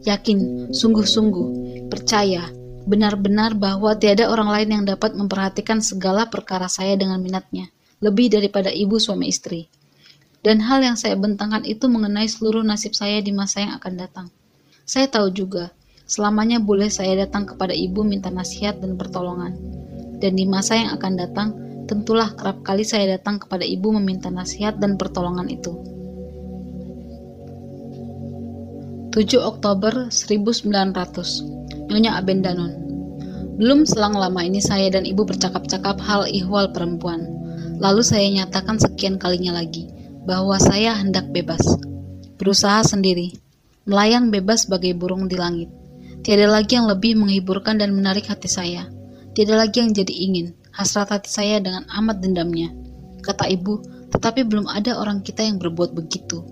[0.05, 1.49] Yakin, sungguh-sungguh,
[1.89, 2.49] percaya,
[2.87, 7.67] benar-benar bahwa tiada orang lain yang dapat memperhatikan segala perkara saya dengan minatnya,
[7.99, 9.67] lebih daripada ibu suami istri.
[10.39, 14.27] Dan hal yang saya bentangkan itu mengenai seluruh nasib saya di masa yang akan datang.
[14.87, 15.75] Saya tahu juga,
[16.07, 19.59] selamanya boleh saya datang kepada ibu minta nasihat dan pertolongan.
[20.23, 21.49] Dan di masa yang akan datang,
[21.91, 25.75] tentulah kerap kali saya datang kepada ibu meminta nasihat dan pertolongan itu.
[29.11, 32.73] 7 Oktober 1900 Nyonya Abendanon
[33.55, 37.23] Belum selang lama ini saya dan ibu bercakap-cakap hal ihwal perempuan.
[37.79, 39.87] Lalu saya nyatakan sekian kalinya lagi
[40.27, 41.63] bahwa saya hendak bebas.
[42.35, 43.39] Berusaha sendiri.
[43.87, 45.71] Melayang bebas sebagai burung di langit.
[46.27, 48.91] Tiada lagi yang lebih menghiburkan dan menarik hati saya.
[49.31, 52.67] Tiada lagi yang jadi ingin hasrat hati saya dengan amat dendamnya.
[53.23, 53.79] Kata ibu,
[54.11, 56.43] tetapi belum ada orang kita yang berbuat begitu.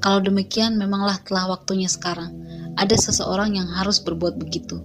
[0.00, 2.32] Kalau demikian, memanglah telah waktunya sekarang.
[2.78, 4.82] Ada seseorang yang harus berbuat begitu.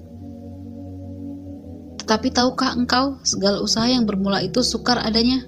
[2.05, 5.41] Tetapi tahukah engkau, segala usaha yang bermula itu sukar adanya?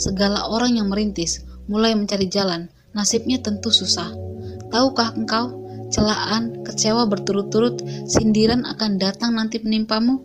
[0.00, 4.10] Segala orang yang merintis, mulai mencari jalan, nasibnya tentu susah.
[4.72, 5.54] Tahukah engkau,
[5.92, 10.24] celaan, kecewa berturut-turut, sindiran akan datang nanti menimpamu?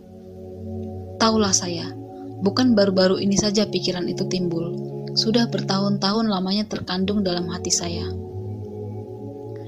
[1.20, 1.92] Taulah saya,
[2.40, 4.72] bukan baru-baru ini saja pikiran itu timbul.
[5.12, 8.08] Sudah bertahun-tahun lamanya terkandung dalam hati saya.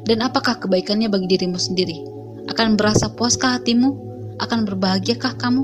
[0.03, 2.03] Dan apakah kebaikannya bagi dirimu sendiri?
[2.51, 3.91] Akan berasa puaskah hatimu?
[4.43, 5.63] Akan berbahagiakah kamu?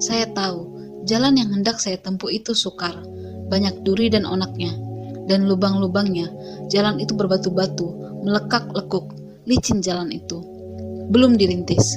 [0.00, 0.68] Saya tahu,
[1.08, 3.00] jalan yang hendak saya tempuh itu sukar,
[3.48, 4.76] banyak duri dan onaknya,
[5.24, 6.28] dan lubang-lubangnya,
[6.68, 9.12] jalan itu berbatu-batu, melekak-lekuk,
[9.48, 10.40] licin jalan itu.
[11.08, 11.96] Belum dirintis,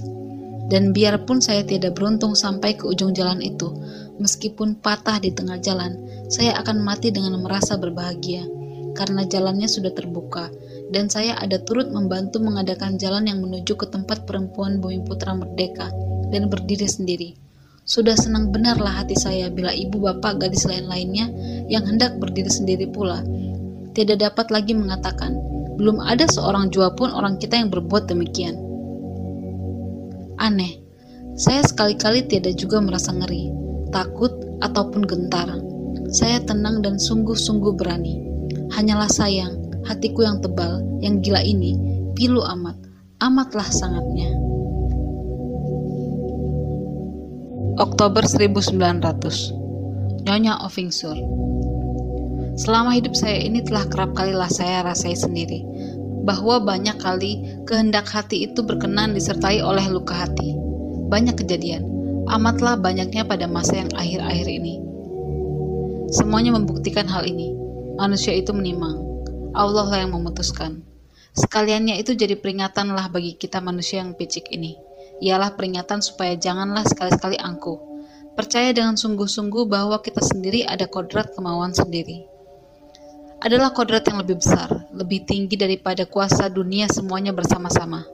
[0.71, 3.71] dan biarpun saya tidak beruntung sampai ke ujung jalan itu,
[4.19, 5.99] meskipun patah di tengah jalan,
[6.31, 8.62] saya akan mati dengan merasa berbahagia
[8.93, 10.53] karena jalannya sudah terbuka
[10.93, 15.89] dan saya ada turut membantu mengadakan jalan yang menuju ke tempat perempuan Bumi Putra Merdeka
[16.29, 17.29] dan berdiri sendiri.
[17.83, 21.27] Sudah senang benarlah hati saya bila ibu bapak gadis lain-lainnya
[21.67, 23.25] yang hendak berdiri sendiri pula
[23.93, 25.37] tidak dapat lagi mengatakan,
[25.77, 28.57] belum ada seorang jua pun orang kita yang berbuat demikian.
[30.41, 30.81] Aneh,
[31.37, 33.53] saya sekali-kali tidak juga merasa ngeri,
[33.93, 34.33] takut,
[34.65, 35.45] ataupun gentar.
[36.09, 38.32] Saya tenang dan sungguh-sungguh berani.
[38.73, 39.53] Hanyalah sayang,
[39.85, 41.77] hatiku yang tebal, yang gila ini,
[42.17, 42.73] pilu amat,
[43.21, 44.33] amatlah sangatnya.
[47.77, 51.17] Oktober 1900 Nyonya Ovingsur
[52.57, 55.65] Selama hidup saya ini telah kerap kalilah saya rasai sendiri
[56.25, 60.57] bahwa banyak kali kehendak hati itu berkenan disertai oleh luka hati.
[61.13, 61.85] Banyak kejadian,
[62.31, 64.81] amatlah banyaknya pada masa yang akhir-akhir ini.
[66.09, 67.52] Semuanya membuktikan hal ini.
[67.97, 68.97] Manusia itu menimang.
[69.53, 70.81] Allah lah yang memutuskan.
[71.33, 74.77] Sekaliannya itu jadi peringatanlah bagi kita manusia yang picik ini.
[75.21, 77.77] Ialah peringatan supaya janganlah sekali-sekali angkuh.
[78.33, 82.33] Percaya dengan sungguh-sungguh bahwa kita sendiri ada kodrat kemauan sendiri
[83.43, 88.07] adalah kodrat yang lebih besar, lebih tinggi daripada kuasa dunia semuanya bersama-sama.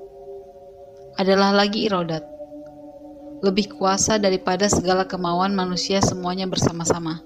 [1.21, 2.25] Adalah lagi irodat,
[3.45, 7.21] lebih kuasa daripada segala kemauan manusia semuanya bersama-sama.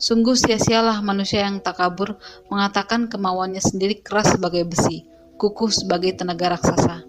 [0.00, 2.16] Sungguh sia-sialah manusia yang tak kabur
[2.48, 5.04] mengatakan kemauannya sendiri keras sebagai besi,
[5.36, 7.04] kukuh sebagai tenaga raksasa.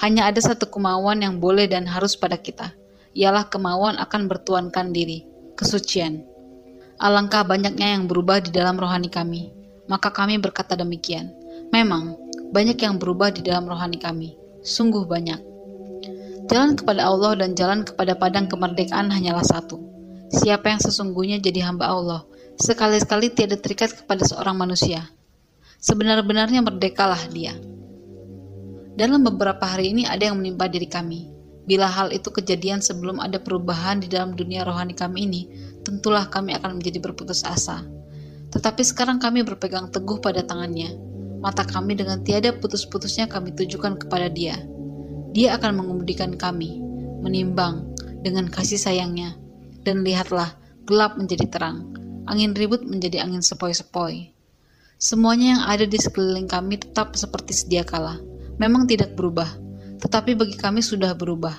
[0.00, 2.72] Hanya ada satu kemauan yang boleh dan harus pada kita,
[3.12, 5.28] ialah kemauan akan bertuankan diri,
[5.60, 6.24] kesucian.
[6.96, 9.52] Alangkah banyaknya yang berubah di dalam rohani kami.
[9.84, 11.36] Maka kami berkata demikian.
[11.68, 12.16] Memang,
[12.48, 14.40] banyak yang berubah di dalam rohani kami.
[14.64, 15.36] Sungguh banyak.
[16.48, 19.95] Jalan kepada Allah dan jalan kepada padang kemerdekaan hanyalah satu.
[20.26, 22.20] Siapa yang sesungguhnya jadi hamba Allah,
[22.58, 25.06] sekali-sekali tiada terikat kepada seorang manusia.
[25.78, 27.54] Sebenar-benarnya merdekalah dia.
[28.96, 31.30] Dalam beberapa hari ini ada yang menimpa diri kami.
[31.66, 35.42] Bila hal itu kejadian sebelum ada perubahan di dalam dunia rohani kami ini,
[35.86, 37.86] tentulah kami akan menjadi berputus asa.
[38.50, 40.96] Tetapi sekarang kami berpegang teguh pada tangannya.
[41.38, 44.58] Mata kami dengan tiada putus-putusnya kami tujukan kepada dia.
[45.36, 46.80] Dia akan mengemudikan kami,
[47.20, 47.92] menimbang
[48.24, 49.45] dengan kasih sayangnya.
[49.86, 51.94] Dan lihatlah, gelap menjadi terang,
[52.26, 54.34] angin ribut menjadi angin sepoi-sepoi.
[54.98, 58.18] Semuanya yang ada di sekeliling kami tetap seperti sedia kala.
[58.58, 59.46] Memang tidak berubah,
[60.02, 61.54] tetapi bagi kami sudah berubah.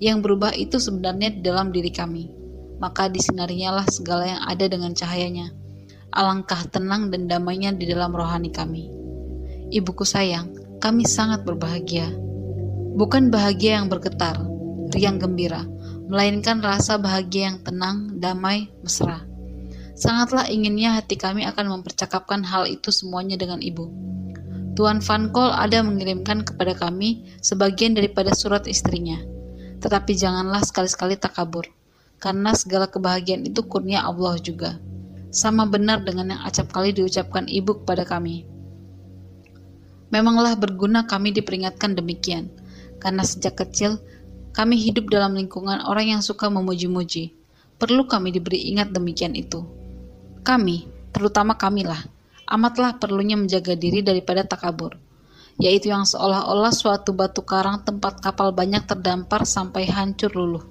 [0.00, 4.92] Yang berubah itu sebenarnya di dalam diri kami maka disinarinya lah segala yang ada dengan
[4.92, 5.52] cahayanya.
[6.12, 8.88] Alangkah tenang dan damainya di dalam rohani kami.
[9.72, 12.08] Ibuku sayang, kami sangat berbahagia.
[12.96, 14.40] Bukan bahagia yang bergetar,
[14.96, 15.66] riang gembira,
[16.06, 19.26] melainkan rasa bahagia yang tenang, damai, mesra.
[19.96, 23.88] Sangatlah inginnya hati kami akan mempercakapkan hal itu semuanya dengan ibu.
[24.76, 29.16] Tuan Van Kol ada mengirimkan kepada kami sebagian daripada surat istrinya.
[29.80, 31.64] Tetapi janganlah sekali-sekali takabur,
[32.20, 34.76] karena segala kebahagiaan itu kurnia Allah juga.
[35.32, 38.44] Sama benar dengan yang acap kali diucapkan ibu kepada kami.
[40.12, 42.52] Memanglah berguna kami diperingatkan demikian,
[43.00, 43.96] karena sejak kecil
[44.56, 47.36] kami hidup dalam lingkungan orang yang suka memuji-muji.
[47.76, 49.60] Perlu kami diberi ingat demikian itu.
[50.40, 52.00] Kami, terutama kamilah,
[52.48, 54.96] amatlah perlunya menjaga diri daripada takabur,
[55.60, 60.64] yaitu yang seolah-olah suatu batu karang tempat kapal banyak terdampar sampai hancur luluh.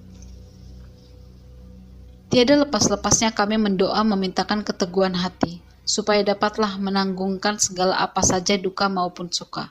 [2.33, 9.29] Tiada lepas-lepasnya kami mendoa memintakan keteguhan hati, supaya dapatlah menanggungkan segala apa saja duka maupun
[9.29, 9.69] suka.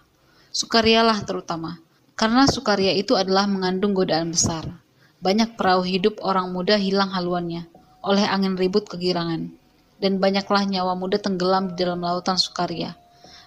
[0.55, 1.83] Sukarialah terutama,
[2.15, 4.83] karena sukaria itu adalah mengandung godaan besar.
[5.19, 7.67] Banyak perahu hidup orang muda hilang haluannya
[8.05, 9.51] oleh angin ribut kegirangan.
[9.99, 12.95] Dan banyaklah nyawa muda tenggelam di dalam lautan sukaria.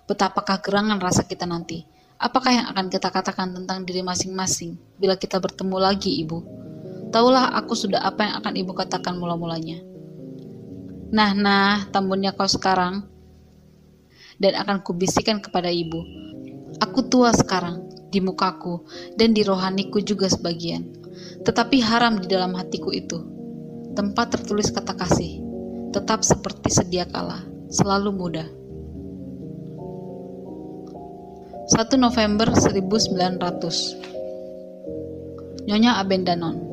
[0.09, 1.85] Betapakah gerangan rasa kita nanti?
[2.17, 6.39] Apakah yang akan kita katakan tentang diri masing-masing bila kita bertemu lagi, Ibu?
[7.13, 9.79] Taulah aku sudah apa yang akan Ibu katakan mula-mulanya.
[11.13, 13.05] Nah, nah, tambunnya kau sekarang.
[14.41, 15.99] Dan akan kubisikan kepada Ibu.
[16.81, 17.85] Aku tua sekarang,
[18.17, 18.81] di mukaku,
[19.13, 20.89] dan di rohaniku juga sebagian.
[21.45, 23.21] Tetapi haram di dalam hatiku itu.
[23.93, 25.37] Tempat tertulis kata kasih,
[25.93, 28.49] tetap seperti sedia kala, selalu muda.
[31.69, 33.37] 1 November 1900
[35.67, 36.63] Nyonya Abendanon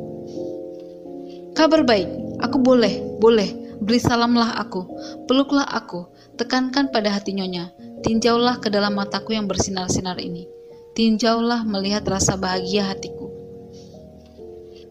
[1.51, 4.87] Kabar baik, aku boleh, boleh, beri salamlah aku,
[5.27, 6.07] peluklah aku,
[6.39, 7.75] tekankan pada hati Nyonya,
[8.07, 10.55] tinjaulah ke dalam mataku yang bersinar-sinar ini
[10.95, 13.27] tinjaulah melihat rasa bahagia hatiku.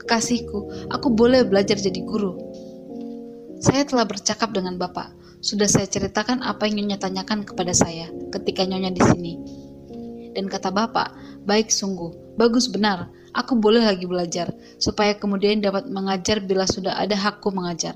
[0.03, 2.35] Kekasihku, aku boleh belajar jadi guru.
[3.63, 5.15] Saya telah bercakap dengan Bapak.
[5.39, 9.33] Sudah saya ceritakan apa yang Nyonya tanyakan kepada saya ketika Nyonya di sini.
[10.35, 14.51] Dan kata Bapak, baik sungguh, bagus benar, aku boleh lagi belajar,
[14.83, 17.95] supaya kemudian dapat mengajar bila sudah ada hakku mengajar.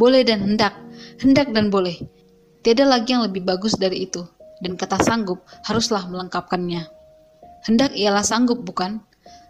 [0.00, 0.72] Boleh dan hendak,
[1.20, 2.00] hendak dan boleh.
[2.64, 4.24] Tiada lagi yang lebih bagus dari itu
[4.62, 6.86] dan kata sanggup haruslah melengkapkannya.
[7.66, 9.02] Hendak ialah sanggup, bukan?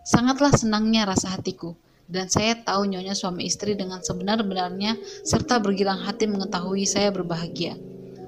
[0.03, 1.77] Sangatlah senangnya rasa hatiku,
[2.09, 7.77] dan saya tahu nyonya suami istri dengan sebenar-benarnya serta bergilang hati mengetahui saya berbahagia.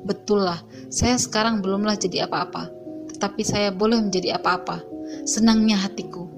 [0.05, 0.61] Betullah,
[0.92, 2.68] saya sekarang belumlah jadi apa-apa,
[3.16, 4.85] tetapi saya boleh menjadi apa-apa.
[5.29, 6.29] Senangnya hatiku.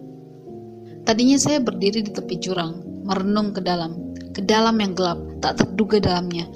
[1.07, 3.95] Tadinya saya berdiri di tepi jurang, merenung ke dalam,
[4.35, 6.51] ke dalam yang gelap, tak terduga dalamnya.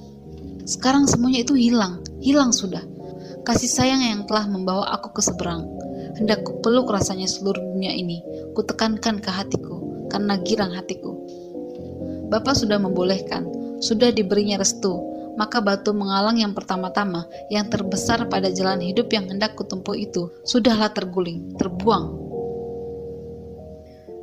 [0.66, 2.82] Sekarang semuanya itu hilang, hilang sudah
[3.44, 5.64] kasih sayang yang telah membawa aku ke seberang.
[6.18, 8.20] Hendak ku peluk rasanya seluruh dunia ini,
[8.52, 11.14] ku tekankan ke hatiku, karena girang hatiku.
[12.30, 13.46] Bapak sudah membolehkan,
[13.82, 14.92] sudah diberinya restu,
[15.40, 20.92] maka batu mengalang yang pertama-tama, yang terbesar pada jalan hidup yang hendak kutempuh itu, sudahlah
[20.92, 22.28] terguling, terbuang.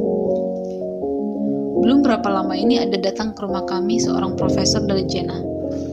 [1.78, 5.38] Belum berapa lama ini ada datang ke rumah kami seorang profesor dari Jena,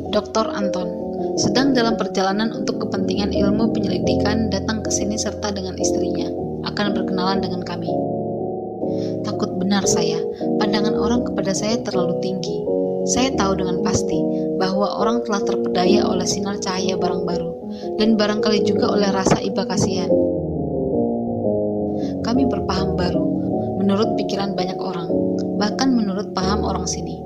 [0.09, 0.49] Dr.
[0.51, 0.89] Anton,
[1.37, 6.27] sedang dalam perjalanan untuk kepentingan ilmu penyelidikan datang ke sini serta dengan istrinya,
[6.67, 7.87] akan berkenalan dengan kami.
[9.23, 10.19] Takut benar saya,
[10.59, 12.57] pandangan orang kepada saya terlalu tinggi.
[13.05, 14.17] Saya tahu dengan pasti
[14.57, 17.51] bahwa orang telah terpedaya oleh sinar cahaya barang baru,
[18.01, 20.09] dan barangkali juga oleh rasa iba kasihan
[22.25, 23.21] kami berpaham baru
[23.85, 25.05] menurut pikiran banyak orang,
[25.61, 27.21] bahkan menurut paham orang sini.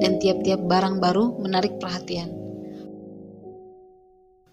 [0.00, 2.32] Dan tiap-tiap barang baru menarik perhatian.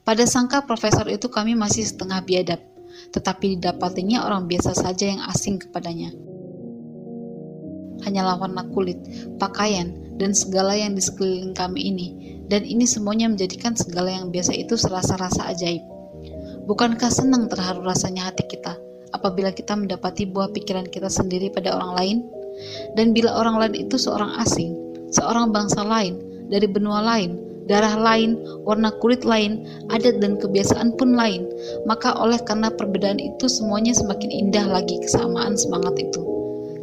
[0.03, 2.59] Pada sangka profesor itu kami masih setengah biadab,
[3.15, 6.11] tetapi didapatinya orang biasa saja yang asing kepadanya.
[8.03, 8.97] Hanyalah warna kulit,
[9.39, 12.07] pakaian, dan segala yang di sekeliling kami ini,
[12.49, 15.85] dan ini semuanya menjadikan segala yang biasa itu serasa-rasa ajaib.
[16.71, 18.79] Bukankah senang terharu rasanya hati kita
[19.11, 22.17] apabila kita mendapati buah pikiran kita sendiri pada orang lain?
[22.95, 24.71] Dan bila orang lain itu seorang asing,
[25.11, 26.15] seorang bangsa lain,
[26.47, 27.35] dari benua lain,
[27.67, 31.43] darah lain, warna kulit lain, adat dan kebiasaan pun lain.
[31.83, 36.23] Maka oleh karena perbedaan itu semuanya semakin indah lagi kesamaan semangat itu.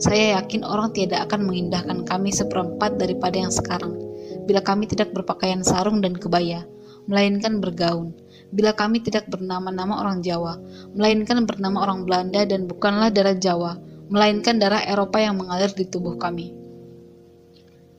[0.04, 3.96] Saya yakin orang tidak akan mengindahkan kami seperempat daripada yang sekarang.
[4.44, 6.68] Bila kami tidak berpakaian sarung dan kebaya,
[7.08, 8.12] melainkan bergaun.
[8.48, 10.56] Bila kami tidak bernama-nama orang Jawa,
[10.96, 13.76] melainkan bernama orang Belanda dan bukanlah darah Jawa,
[14.08, 16.56] melainkan darah Eropa yang mengalir di tubuh kami.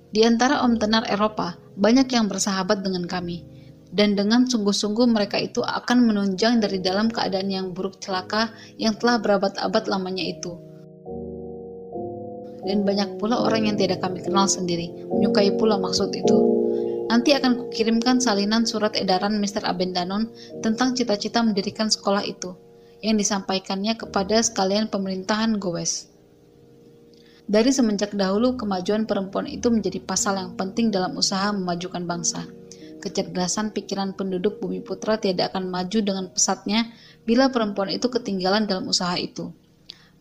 [0.10, 3.46] Di antara om tenar Eropa, banyak yang bersahabat dengan kami,
[3.94, 8.50] dan dengan sungguh-sungguh mereka itu akan menunjang dari dalam keadaan yang buruk celaka
[8.82, 10.58] yang telah berabad-abad lamanya itu.
[12.66, 16.38] Dan banyak pula orang yang tidak kami kenal sendiri, menyukai pula maksud itu.
[17.10, 19.66] Nanti akan kukirimkan salinan surat edaran Mr.
[19.66, 20.30] Abendanon
[20.62, 22.54] tentang cita-cita mendirikan sekolah itu,
[23.02, 26.06] yang disampaikannya kepada sekalian pemerintahan Gowes.
[27.50, 32.46] Dari semenjak dahulu, kemajuan perempuan itu menjadi pasal yang penting dalam usaha memajukan bangsa.
[33.02, 36.94] Kecerdasan pikiran penduduk bumi putra tidak akan maju dengan pesatnya
[37.26, 39.50] bila perempuan itu ketinggalan dalam usaha itu.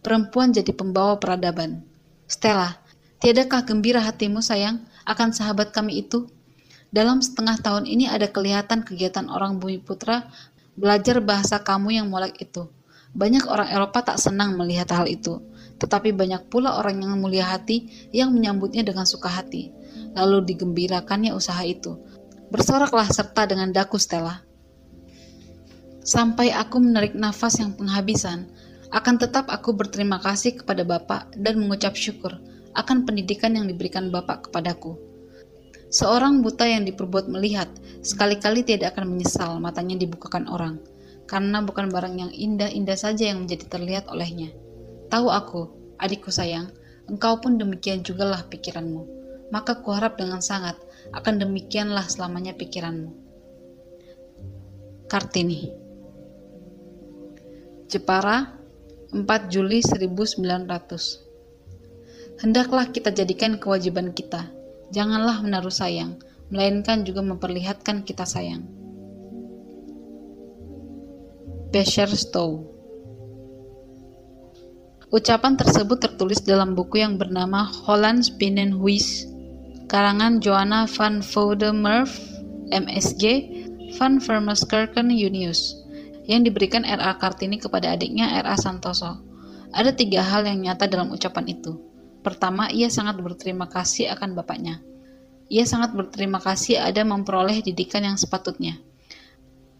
[0.00, 1.84] Perempuan jadi pembawa peradaban.
[2.24, 2.80] Stella,
[3.20, 6.32] tiadakah gembira hatimu sayang akan sahabat kami itu?
[6.88, 10.28] Dalam setengah tahun ini ada kelihatan kegiatan orang bumi putra
[10.78, 12.68] belajar bahasa kamu yang molek itu.
[13.12, 15.40] Banyak orang Eropa tak senang melihat hal itu
[15.78, 19.70] tetapi banyak pula orang yang mulia hati yang menyambutnya dengan suka hati,
[20.12, 21.94] lalu digembirakannya usaha itu.
[22.50, 24.42] Bersoraklah serta dengan daku Stella.
[26.02, 28.50] Sampai aku menarik nafas yang penghabisan,
[28.90, 32.40] akan tetap aku berterima kasih kepada Bapak dan mengucap syukur
[32.72, 35.07] akan pendidikan yang diberikan Bapak kepadaku.
[35.88, 37.68] Seorang buta yang diperbuat melihat,
[38.04, 40.80] sekali-kali tidak akan menyesal matanya dibukakan orang,
[41.24, 44.52] karena bukan barang yang indah-indah saja yang menjadi terlihat olehnya
[45.08, 46.68] Tahu aku, adikku sayang,
[47.08, 49.16] engkau pun demikian jugalah pikiranmu.
[49.48, 50.76] Maka kuharap dengan sangat
[51.16, 53.08] akan demikianlah selamanya pikiranmu.
[55.08, 55.72] Kartini
[57.88, 58.60] Jepara
[59.16, 60.36] 4 Juli 1900
[62.44, 64.52] Hendaklah kita jadikan kewajiban kita.
[64.88, 66.16] Janganlah menaruh sayang,
[66.48, 68.64] melainkan juga memperlihatkan kita sayang.
[71.68, 72.64] Becher Stowe
[75.08, 79.24] Ucapan tersebut tertulis dalam buku yang bernama Hollands Binnenhuis,
[79.88, 82.12] karangan Joanna van Vodemerf,
[82.68, 83.24] MSG,
[83.96, 85.80] van Vermeerkerken Junius,
[86.28, 87.16] yang diberikan R.A.
[87.16, 88.60] Kartini kepada adiknya R.A.
[88.60, 89.24] Santoso.
[89.72, 91.87] Ada tiga hal yang nyata dalam ucapan itu.
[92.20, 94.82] Pertama, ia sangat berterima kasih akan bapaknya.
[95.48, 98.76] Ia sangat berterima kasih ada memperoleh didikan yang sepatutnya.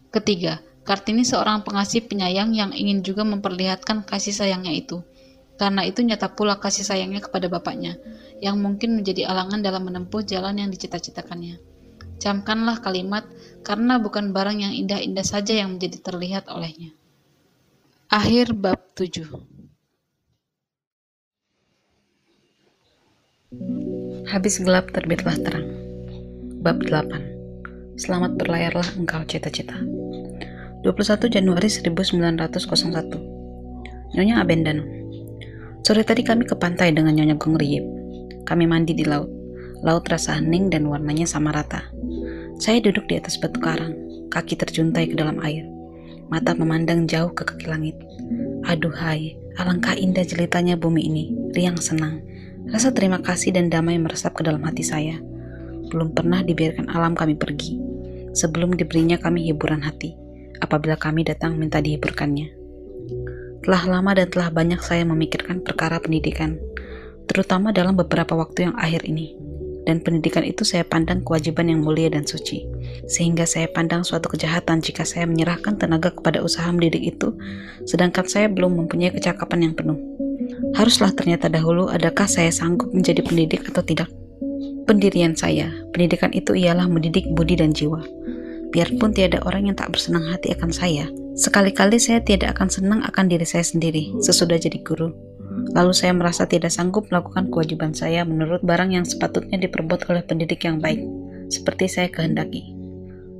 [0.09, 5.05] Ketiga, Kartini seorang pengasih penyayang yang ingin juga memperlihatkan kasih sayangnya itu.
[5.59, 8.01] Karena itu nyata pula kasih sayangnya kepada bapaknya,
[8.41, 11.61] yang mungkin menjadi alangan dalam menempuh jalan yang dicita-citakannya.
[12.17, 13.27] Camkanlah kalimat,
[13.61, 16.95] karena bukan barang yang indah-indah saja yang menjadi terlihat olehnya.
[18.09, 19.29] Akhir bab 7
[24.29, 25.65] Habis gelap terbitlah terang.
[26.61, 29.73] Bab 8 Selamat berlayarlah engkau cita-cita.
[30.85, 32.29] 21 Januari 1901
[34.13, 34.85] Nyonya Abendano
[35.81, 37.81] Sore tadi kami ke pantai dengan Nyonya Gongriyip.
[38.45, 39.33] Kami mandi di laut.
[39.81, 41.89] Laut rasa hening dan warnanya sama rata.
[42.61, 43.97] Saya duduk di atas batu karang,
[44.29, 45.65] kaki terjuntai ke dalam air.
[46.29, 47.97] Mata memandang jauh ke kaki langit.
[48.69, 51.33] Aduhai, alangkah indah jelitanya bumi ini.
[51.57, 52.28] Riang senang.
[52.69, 55.17] Rasa terima kasih dan damai meresap ke dalam hati saya.
[55.89, 57.81] Belum pernah dibiarkan alam kami pergi.
[58.37, 60.13] Sebelum diberinya kami hiburan hati.
[60.61, 62.53] Apabila kami datang minta dihiburkannya.
[63.65, 66.61] Telah lama dan telah banyak saya memikirkan perkara pendidikan,
[67.25, 69.33] terutama dalam beberapa waktu yang akhir ini.
[69.83, 72.69] Dan pendidikan itu saya pandang kewajiban yang mulia dan suci,
[73.09, 77.33] sehingga saya pandang suatu kejahatan jika saya menyerahkan tenaga kepada usaha mendidik itu,
[77.89, 79.97] sedangkan saya belum mempunyai kecakapan yang penuh.
[80.75, 84.07] Haruslah ternyata dahulu adakah saya sanggup menjadi pendidik atau tidak.
[84.87, 88.01] Pendirian saya, pendidikan itu ialah mendidik budi dan jiwa.
[88.69, 93.25] Biarpun tiada orang yang tak bersenang hati akan saya, sekali-kali saya tidak akan senang akan
[93.29, 95.13] diri saya sendiri sesudah jadi guru.
[95.73, 100.65] Lalu saya merasa tidak sanggup melakukan kewajiban saya menurut barang yang sepatutnya diperbuat oleh pendidik
[100.65, 101.01] yang baik,
[101.49, 102.73] seperti saya kehendaki.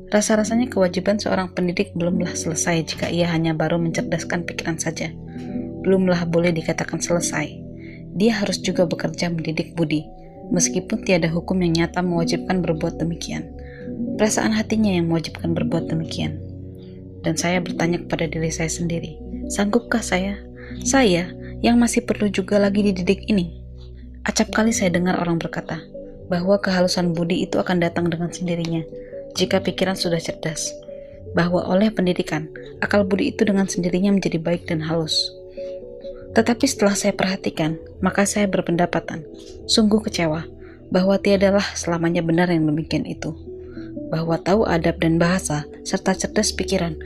[0.09, 5.13] Rasa-rasanya kewajiban seorang pendidik belumlah selesai jika ia hanya baru mencerdaskan pikiran saja.
[5.85, 7.47] Belumlah boleh dikatakan selesai.
[8.17, 10.03] Dia harus juga bekerja mendidik budi,
[10.51, 13.47] meskipun tiada hukum yang nyata mewajibkan berbuat demikian.
[14.17, 16.41] Perasaan hatinya yang mewajibkan berbuat demikian.
[17.23, 19.19] Dan saya bertanya kepada diri saya sendiri,
[19.51, 20.39] sanggupkah saya?
[20.87, 23.59] Saya yang masih perlu juga lagi dididik ini.
[24.23, 25.79] Acap kali saya dengar orang berkata
[26.29, 28.83] bahwa kehalusan budi itu akan datang dengan sendirinya.
[29.37, 30.73] jika pikiran sudah cerdas,
[31.37, 32.49] bahwa oleh pendidikan,
[32.81, 35.29] akal budi itu dengan sendirinya menjadi baik dan halus.
[36.29, 39.25] Tetapi setelah saya perhatikan, maka saya berpendapatan,
[39.65, 40.45] sungguh kecewa,
[40.93, 43.33] bahwa tiadalah selamanya benar yang demikian itu.
[44.13, 46.97] Bahwa tahu adab dan bahasa, serta cerdas pikiran,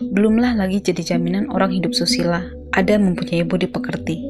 [0.00, 2.40] belumlah lagi jadi jaminan orang hidup susila,
[2.72, 4.24] ada mempunyai budi pekerti.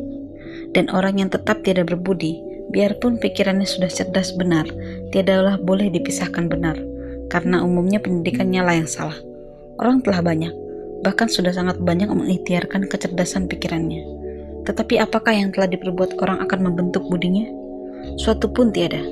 [0.70, 2.38] Dan orang yang tetap tidak berbudi,
[2.70, 4.66] biarpun pikirannya sudah cerdas benar,
[5.14, 6.78] tiadalah boleh dipisahkan benar,
[7.30, 9.18] karena umumnya pendidikannya lah yang salah.
[9.78, 10.54] Orang telah banyak,
[11.02, 14.19] bahkan sudah sangat banyak mengikhtiarkan kecerdasan pikirannya.
[14.70, 17.42] Tetapi apakah yang telah diperbuat orang akan membentuk budinya?
[18.22, 19.02] Suatu pun tiada.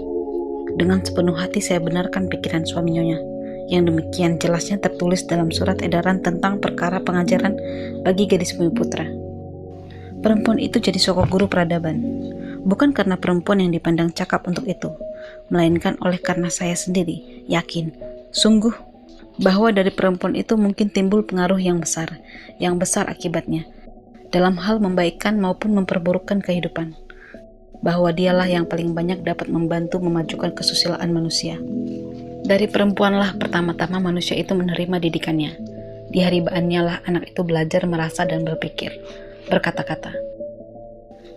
[0.79, 3.19] Dengan sepenuh hati saya benarkan pikiran suami Nyonya,
[3.67, 7.59] yang demikian jelasnya tertulis dalam surat edaran tentang perkara pengajaran
[8.07, 9.03] bagi gadis bumi putra.
[10.23, 11.99] Perempuan itu jadi sokok guru peradaban,
[12.63, 14.95] bukan karena perempuan yang dipandang cakap untuk itu,
[15.51, 17.91] melainkan oleh karena saya sendiri yakin,
[18.31, 18.75] sungguh,
[19.43, 22.23] bahwa dari perempuan itu mungkin timbul pengaruh yang besar,
[22.63, 23.67] yang besar akibatnya,
[24.29, 26.97] dalam hal membaikkan maupun memperburukkan kehidupan.
[27.79, 31.57] Bahwa dialah yang paling banyak dapat membantu memajukan kesusilaan manusia.
[32.43, 35.53] Dari perempuanlah pertama-tama manusia itu menerima didikannya.
[36.09, 38.97] Di hari baannya lah anak itu belajar merasa dan berpikir,
[39.53, 40.17] berkata-kata.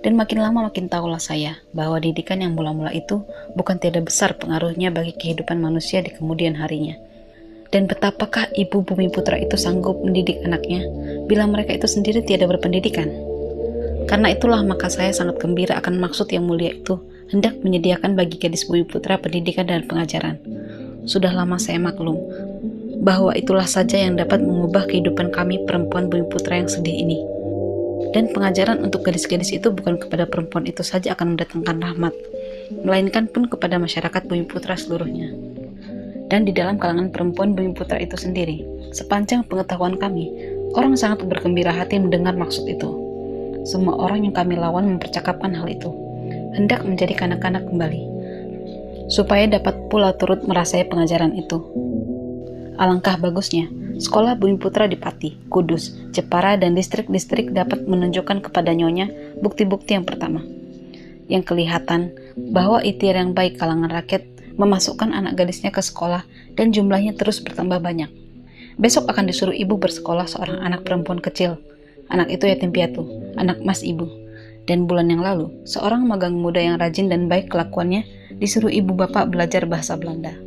[0.02, 3.22] Dan makin lama makin tahulah saya bahwa didikan yang mula-mula itu
[3.54, 6.98] bukan tidak besar pengaruhnya bagi kehidupan manusia di kemudian harinya.
[7.72, 10.84] Dan betapakah ibu bumi putra itu sanggup mendidik anaknya
[11.32, 13.08] bila mereka itu sendiri tiada berpendidikan?
[14.12, 17.00] Karena itulah maka saya sangat gembira akan maksud yang mulia itu
[17.32, 20.36] hendak menyediakan bagi gadis bumi putra pendidikan dan pengajaran.
[21.08, 22.20] Sudah lama saya maklum
[23.02, 27.24] bahwa itulah saja yang dapat mengubah kehidupan kami perempuan bumi putra yang sedih ini.
[28.12, 32.14] Dan pengajaran untuk gadis-gadis itu bukan kepada perempuan itu saja akan mendatangkan rahmat,
[32.84, 35.32] melainkan pun kepada masyarakat bumi putra seluruhnya.
[36.32, 38.64] Dan di dalam kalangan perempuan bumi putra itu sendiri,
[38.96, 40.32] sepanjang pengetahuan kami,
[40.80, 42.88] orang sangat bergembira hati mendengar maksud itu.
[43.68, 45.92] Semua orang yang kami lawan mempercakapkan hal itu,
[46.56, 48.02] hendak menjadi kanak-kanak kembali,
[49.12, 51.60] supaya dapat pula turut merasai pengajaran itu.
[52.80, 53.68] Alangkah bagusnya
[54.02, 60.10] Sekolah Bumi Putra di Pati, Kudus, Jepara, dan distrik-distrik dapat menunjukkan kepada Nyonya bukti-bukti yang
[60.10, 60.42] pertama.
[61.30, 62.16] Yang kelihatan
[62.50, 64.31] bahwa ikhtiar yang baik kalangan rakyat
[64.62, 66.22] memasukkan anak gadisnya ke sekolah
[66.54, 68.14] dan jumlahnya terus bertambah banyak.
[68.78, 71.58] Besok akan disuruh ibu bersekolah seorang anak perempuan kecil.
[72.14, 73.10] Anak itu yatim piatu,
[73.42, 74.06] anak mas ibu.
[74.70, 78.06] Dan bulan yang lalu, seorang magang muda yang rajin dan baik kelakuannya
[78.38, 80.38] disuruh ibu bapak belajar bahasa Belanda.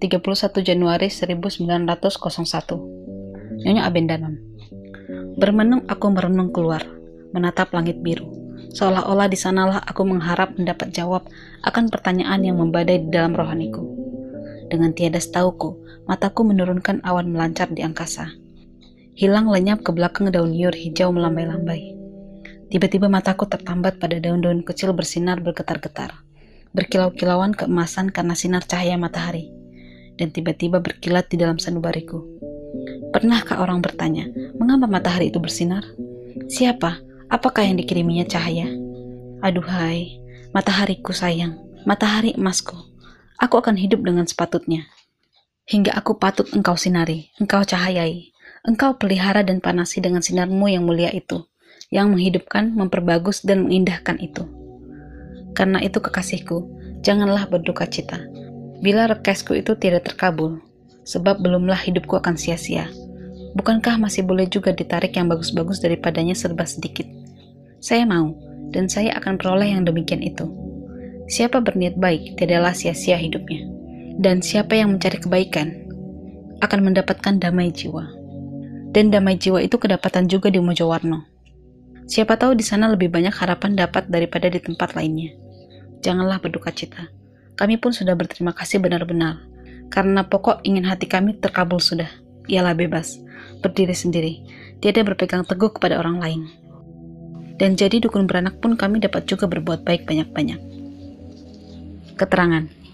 [0.00, 0.20] 31
[0.60, 1.88] Januari 1901
[3.64, 4.36] Nyonya Abendanon
[5.40, 6.84] Bermenung aku merenung keluar,
[7.32, 8.43] menatap langit biru.
[8.74, 11.30] Seolah-olah di sanalah aku mengharap mendapat jawab
[11.62, 13.86] akan pertanyaan yang membadai di dalam rohaniku.
[14.66, 15.78] Dengan tiada setauku,
[16.10, 18.34] mataku menurunkan awan melancar di angkasa.
[19.14, 21.94] Hilang lenyap ke belakang daun liur hijau melambai-lambai.
[22.66, 26.10] Tiba-tiba mataku tertambat pada daun-daun kecil bersinar bergetar-getar,
[26.74, 29.54] berkilau-kilauan keemasan karena sinar cahaya matahari
[30.18, 32.22] dan tiba-tiba berkilat di dalam sanubariku.
[33.14, 34.26] Pernahkah orang bertanya,
[34.58, 35.86] mengapa matahari itu bersinar?
[36.50, 37.13] Siapa?
[37.32, 38.68] Apakah yang dikiriminya cahaya?
[39.40, 40.20] Aduhai,
[40.52, 42.76] matahariku sayang, matahari emasku.
[43.40, 44.88] Aku akan hidup dengan sepatutnya.
[45.64, 48.32] Hingga aku patut engkau sinari, engkau cahayai,
[48.68, 51.44] engkau pelihara dan panasi dengan sinarmu yang mulia itu,
[51.88, 54.44] yang menghidupkan, memperbagus, dan mengindahkan itu.
[55.56, 56.68] Karena itu kekasihku,
[57.00, 58.20] janganlah berduka cita,
[58.84, 60.60] Bila requestku itu tidak terkabul,
[61.08, 62.84] sebab belumlah hidupku akan sia-sia.
[63.54, 67.06] Bukankah masih boleh juga ditarik yang bagus-bagus daripadanya serba sedikit?
[67.78, 68.34] Saya mau,
[68.74, 70.50] dan saya akan peroleh yang demikian itu.
[71.30, 73.64] Siapa berniat baik tidaklah sia-sia hidupnya.
[74.18, 75.68] Dan siapa yang mencari kebaikan
[76.62, 78.06] akan mendapatkan damai jiwa.
[78.94, 81.26] Dan damai jiwa itu kedapatan juga di Mojowarno.
[82.06, 85.34] Siapa tahu di sana lebih banyak harapan dapat daripada di tempat lainnya.
[86.04, 87.10] Janganlah berduka cita
[87.54, 89.46] kami pun sudah berterima kasih benar-benar,
[89.86, 92.10] karena pokok ingin hati kami terkabul sudah.
[92.50, 93.22] Ialah bebas,
[93.60, 94.44] berdiri sendiri,
[94.78, 96.42] tiada berpegang teguh kepada orang lain.
[97.54, 100.58] Dan jadi dukun beranak pun kami dapat juga berbuat baik banyak-banyak.
[102.18, 102.84] Keterangan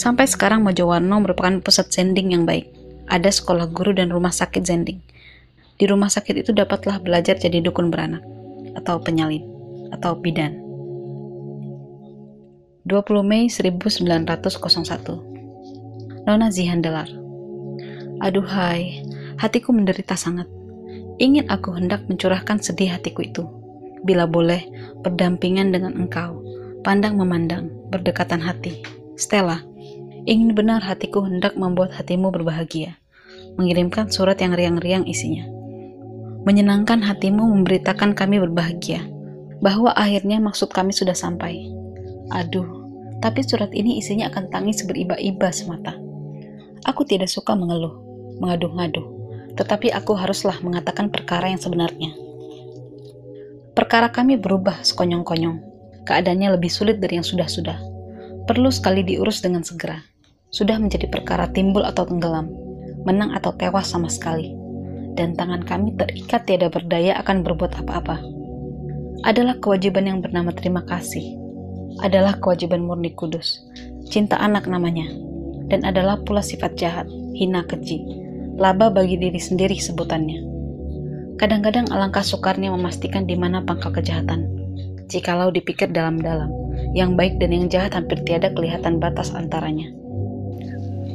[0.00, 2.72] Sampai sekarang Mojowarno merupakan pusat zending yang baik.
[3.04, 4.96] Ada sekolah guru dan rumah sakit zending.
[5.76, 8.24] Di rumah sakit itu dapatlah belajar jadi dukun beranak,
[8.80, 9.44] atau penyalin,
[9.92, 10.56] atau bidan.
[12.88, 17.12] 20 Mei 1901 Nona Zihandelar
[18.24, 19.04] Aduhai,
[19.40, 20.46] hatiku menderita sangat.
[21.16, 23.44] Ingin aku hendak mencurahkan sedih hatiku itu.
[24.04, 24.68] Bila boleh,
[25.00, 26.44] berdampingan dengan engkau,
[26.84, 28.84] pandang memandang, berdekatan hati.
[29.16, 29.60] Stella,
[30.28, 33.00] Ingin benar hatiku hendak membuat hatimu berbahagia.
[33.56, 35.48] Mengirimkan surat yang riang-riang isinya.
[36.44, 39.00] Menyenangkan hatimu memberitakan kami berbahagia.
[39.64, 41.72] Bahwa akhirnya maksud kami sudah sampai.
[42.36, 42.68] Aduh,
[43.24, 45.96] tapi surat ini isinya akan tangis beriba-iba semata.
[46.84, 47.96] Aku tidak suka mengeluh,
[48.44, 49.19] mengaduh-ngaduh,
[49.60, 52.16] tetapi aku haruslah mengatakan perkara yang sebenarnya.
[53.76, 55.60] Perkara kami berubah sekonyong-konyong.
[56.08, 57.76] Keadaannya lebih sulit dari yang sudah-sudah.
[58.48, 60.00] Perlu sekali diurus dengan segera
[60.50, 62.50] sudah menjadi perkara timbul atau tenggelam,
[63.06, 64.50] menang atau tewas sama sekali,
[65.14, 68.18] dan tangan kami terikat tiada berdaya akan berbuat apa-apa.
[69.22, 71.38] Adalah kewajiban yang bernama terima kasih,
[72.02, 73.62] adalah kewajiban murni kudus,
[74.10, 75.06] cinta anak namanya,
[75.70, 77.06] dan adalah pula sifat jahat,
[77.38, 78.02] hina keji,
[78.60, 80.44] laba bagi diri sendiri sebutannya.
[81.40, 84.44] Kadang-kadang alangkah sukarnya memastikan di mana pangkal kejahatan.
[85.08, 86.52] Jikalau dipikir dalam-dalam,
[86.92, 89.90] yang baik dan yang jahat hampir tiada kelihatan batas antaranya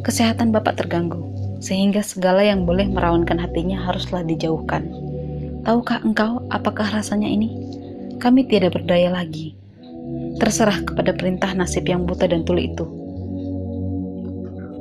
[0.06, 1.26] kesehatan Bapak terganggu,
[1.58, 4.86] sehingga segala yang boleh merawankan hatinya haruslah dijauhkan.
[5.66, 7.50] Tahukah engkau apakah rasanya ini?
[8.22, 9.58] Kami tidak berdaya lagi.
[10.38, 12.86] Terserah kepada perintah nasib yang buta dan tuli itu.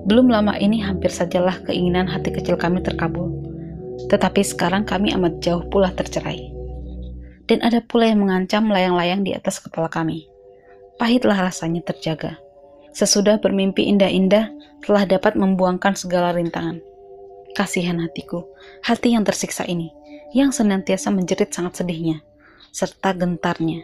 [0.05, 3.33] Belum lama ini hampir sajalah keinginan hati kecil kami terkabul.
[4.13, 6.53] Tetapi sekarang kami amat jauh pula tercerai.
[7.45, 10.29] Dan ada pula yang mengancam layang-layang di atas kepala kami.
[10.97, 12.45] Pahitlah rasanya terjaga
[12.95, 14.55] sesudah bermimpi indah-indah
[14.87, 16.79] telah dapat membuangkan segala rintangan.
[17.53, 18.47] Kasihan hatiku,
[18.87, 19.91] hati yang tersiksa ini,
[20.31, 22.23] yang senantiasa menjerit sangat sedihnya,
[22.71, 23.83] serta gentarnya.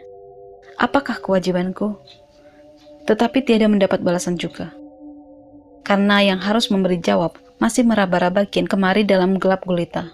[0.79, 1.99] Apakah kewajibanku?
[3.05, 4.71] Tetapi tiada mendapat balasan juga.
[5.81, 10.13] Karena yang harus memberi jawab masih meraba-raba kian kemari dalam gelap gulita.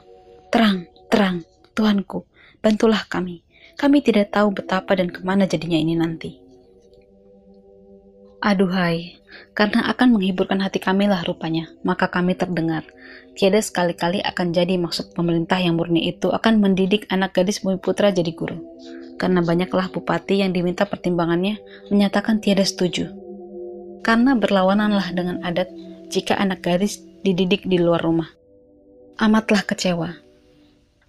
[0.51, 1.43] Terang, terang,
[1.77, 2.27] Tuhanku,
[2.59, 3.45] bantulah kami.
[3.77, 6.41] Kami tidak tahu betapa dan ke mana jadinya ini nanti.
[8.41, 9.17] Aduhai,
[9.53, 12.85] karena akan menghiburkan hati kami lah rupanya, maka kami terdengar.
[13.37, 18.09] Tiada sekali-kali akan jadi maksud pemerintah yang murni itu akan mendidik anak gadis bumi putra
[18.09, 18.57] jadi guru.
[19.17, 21.57] Karena banyaklah bupati yang diminta pertimbangannya
[21.89, 23.09] menyatakan tiada setuju.
[24.07, 25.67] Karena berlawananlah dengan adat
[26.07, 28.31] jika anak gadis dididik di luar rumah.
[29.19, 30.15] Amatlah kecewa.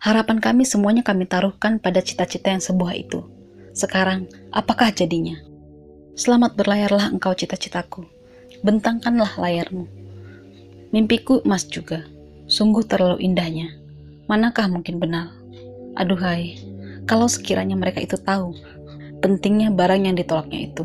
[0.03, 3.23] Harapan kami semuanya kami taruhkan pada cita-cita yang sebuah itu.
[3.71, 5.39] Sekarang, apakah jadinya?
[6.19, 8.03] Selamat berlayarlah engkau cita-citaku.
[8.67, 9.87] Bentangkanlah layarmu.
[10.91, 12.03] Mimpiku emas juga.
[12.51, 13.79] Sungguh terlalu indahnya.
[14.27, 15.31] Manakah mungkin benar?
[15.95, 16.59] Aduhai,
[17.07, 18.59] kalau sekiranya mereka itu tahu
[19.23, 20.83] pentingnya barang yang ditolaknya itu.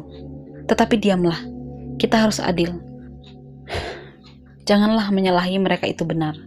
[0.69, 1.52] Tetapi diamlah,
[1.97, 2.77] kita harus adil.
[4.63, 6.39] Janganlah menyalahi mereka itu benar,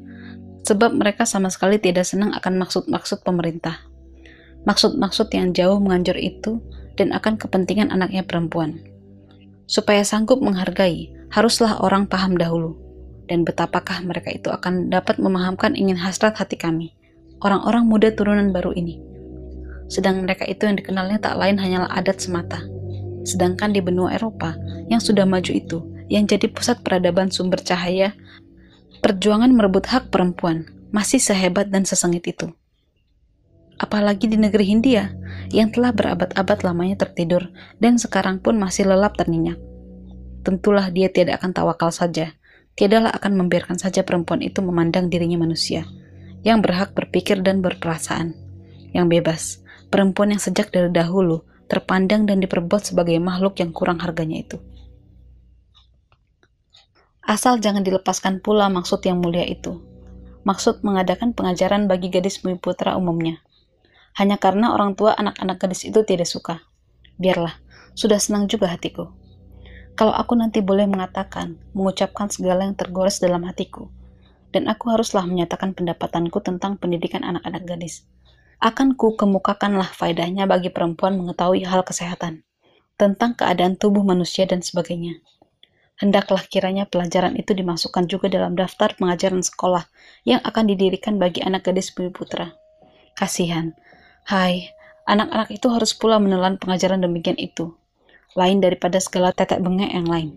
[0.65, 3.85] sebab mereka sama sekali tidak senang akan maksud-maksud pemerintah.
[4.67, 6.59] Maksud-maksud yang jauh menganjur itu
[6.97, 8.81] dan akan kepentingan anaknya perempuan.
[9.69, 12.75] Supaya sanggup menghargai, haruslah orang paham dahulu,
[13.31, 16.97] dan betapakah mereka itu akan dapat memahamkan ingin hasrat hati kami,
[17.45, 18.99] orang-orang muda turunan baru ini.
[19.87, 22.59] Sedang mereka itu yang dikenalnya tak lain hanyalah adat semata.
[23.27, 24.55] Sedangkan di benua Eropa
[24.87, 28.15] yang sudah maju itu, yang jadi pusat peradaban sumber cahaya,
[29.03, 32.55] perjuangan merebut hak perempuan masih sehebat dan sesengit itu.
[33.77, 35.13] Apalagi di negeri Hindia
[35.51, 37.51] yang telah berabad-abad lamanya tertidur
[37.83, 39.59] dan sekarang pun masih lelap ternyenyak.
[40.47, 42.33] Tentulah dia tidak akan tawakal saja,
[42.79, 45.85] tiadalah akan membiarkan saja perempuan itu memandang dirinya manusia,
[46.47, 48.33] yang berhak berpikir dan berperasaan,
[48.95, 49.61] yang bebas,
[49.91, 54.59] perempuan yang sejak dari dahulu terpandang dan diperbuat sebagai makhluk yang kurang harganya itu.
[57.27, 59.83] Asal jangan dilepaskan pula maksud yang mulia itu,
[60.47, 63.43] maksud mengadakan pengajaran bagi gadis bumi putra umumnya,
[64.15, 66.63] hanya karena orang tua anak-anak gadis itu tidak suka.
[67.19, 67.59] Biarlah,
[67.99, 69.11] sudah senang juga hatiku.
[69.99, 73.91] Kalau aku nanti boleh mengatakan, mengucapkan segala yang tergores dalam hatiku,
[74.55, 78.07] dan aku haruslah menyatakan pendapatanku tentang pendidikan anak-anak gadis.
[78.57, 82.41] Akan ku kemukakanlah faedahnya bagi perempuan mengetahui hal kesehatan,
[82.97, 85.21] tentang keadaan tubuh manusia dan sebagainya.
[85.97, 89.89] Hendaklah kiranya pelajaran itu dimasukkan juga dalam daftar pengajaran sekolah
[90.29, 92.53] yang akan didirikan bagi anak gadis bumi putra.
[93.17, 93.73] Kasihan,
[94.29, 94.73] Hai,
[95.09, 97.77] anak-anak itu harus pula menelan pengajaran demikian itu,
[98.37, 100.37] lain daripada segala tetek bengek yang lain.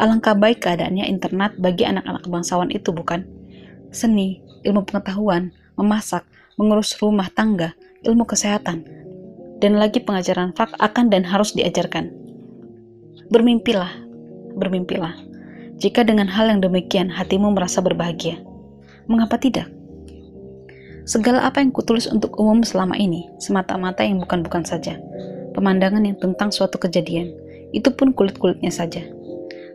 [0.00, 3.28] Alangkah baik keadaannya internet bagi anak-anak bangsawan itu, bukan?
[3.92, 6.24] Seni, ilmu pengetahuan, memasak,
[6.60, 7.72] mengurus rumah tangga,
[8.04, 8.84] ilmu kesehatan,
[9.64, 12.12] dan lagi pengajaran fak akan dan harus diajarkan.
[13.32, 13.88] Bermimpilah,
[14.60, 15.16] bermimpilah.
[15.80, 18.36] Jika dengan hal yang demikian hatimu merasa berbahagia,
[19.08, 19.72] mengapa tidak?
[21.08, 25.00] Segala apa yang kutulis untuk umum selama ini, semata-mata yang bukan-bukan saja.
[25.56, 27.32] Pemandangan yang tentang suatu kejadian,
[27.72, 29.02] itu pun kulit-kulitnya saja.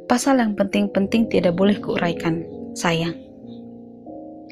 [0.06, 2.46] Pasal yang penting-penting tidak boleh kuuraikan,
[2.78, 3.18] sayang.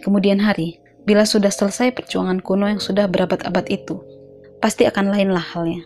[0.01, 3.99] Kemudian hari, bila sudah selesai perjuangan kuno yang sudah berabad-abad itu,
[4.63, 5.83] pasti akan lainlah halnya.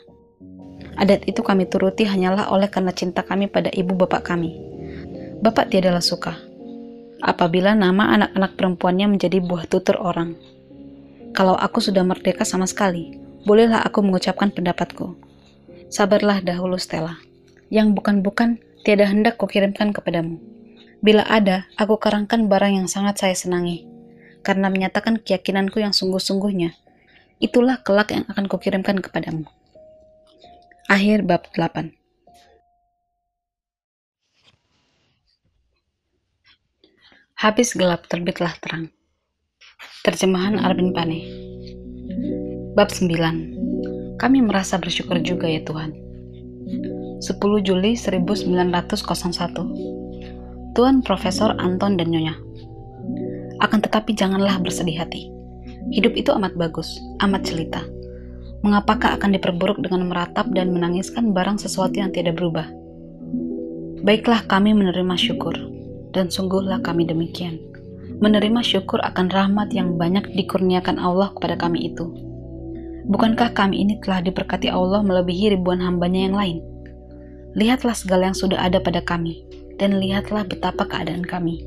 [0.97, 4.53] Adat itu kami turuti hanyalah oleh karena cinta kami pada ibu bapak kami.
[5.41, 6.47] Bapak tiadalah suka
[7.21, 10.37] apabila nama anak-anak perempuannya menjadi buah tutur orang.
[11.33, 15.17] Kalau aku sudah merdeka sama sekali, bolehlah aku mengucapkan pendapatku.
[15.93, 17.17] Sabarlah dahulu Stella.
[17.69, 20.39] Yang bukan-bukan tiada hendak kukirimkan kepadamu.
[21.03, 23.85] Bila ada, aku karangkan barang yang sangat saya senangi,
[24.47, 26.71] karena menyatakan keyakinanku yang sungguh-sungguhnya.
[27.43, 29.43] Itulah kelak yang akan kukirimkan kepadamu.
[30.87, 31.91] Akhir bab 8
[37.43, 38.95] Habis gelap terbitlah terang.
[40.07, 41.19] Terjemahan Arvin Pane
[42.71, 45.91] Bab 9 Kami merasa bersyukur juga ya Tuhan
[47.19, 47.35] 10
[47.67, 49.03] Juli 1901
[50.71, 52.46] Tuan Profesor Anton dan Nyonya
[53.63, 55.29] Akan tetapi janganlah bersedih hati.
[55.93, 57.79] Hidup itu amat bagus, amat celita
[58.65, 62.65] Mengapakah akan diperburuk dengan meratap dan menangiskan barang sesuatu yang tidak berubah?
[64.01, 65.53] Baiklah kami menerima syukur
[66.09, 67.61] Dan sungguhlah kami demikian.
[68.17, 72.09] Menerima syukur akan rahmat yang banyak dikurniakan Allah kepada kami itu.
[73.07, 76.57] Bukankah kami ini telah diberkati Allah melebihi ribuan hambanya yang lain?
[77.53, 79.45] Lihatlah segala yang sudah ada pada kami,
[79.77, 81.61] dan lihatlah betapa keadaan kami.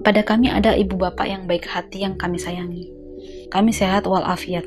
[0.00, 2.88] Pada kami ada ibu bapak yang baik hati yang kami sayangi.
[3.52, 4.64] Kami sehat walafiat,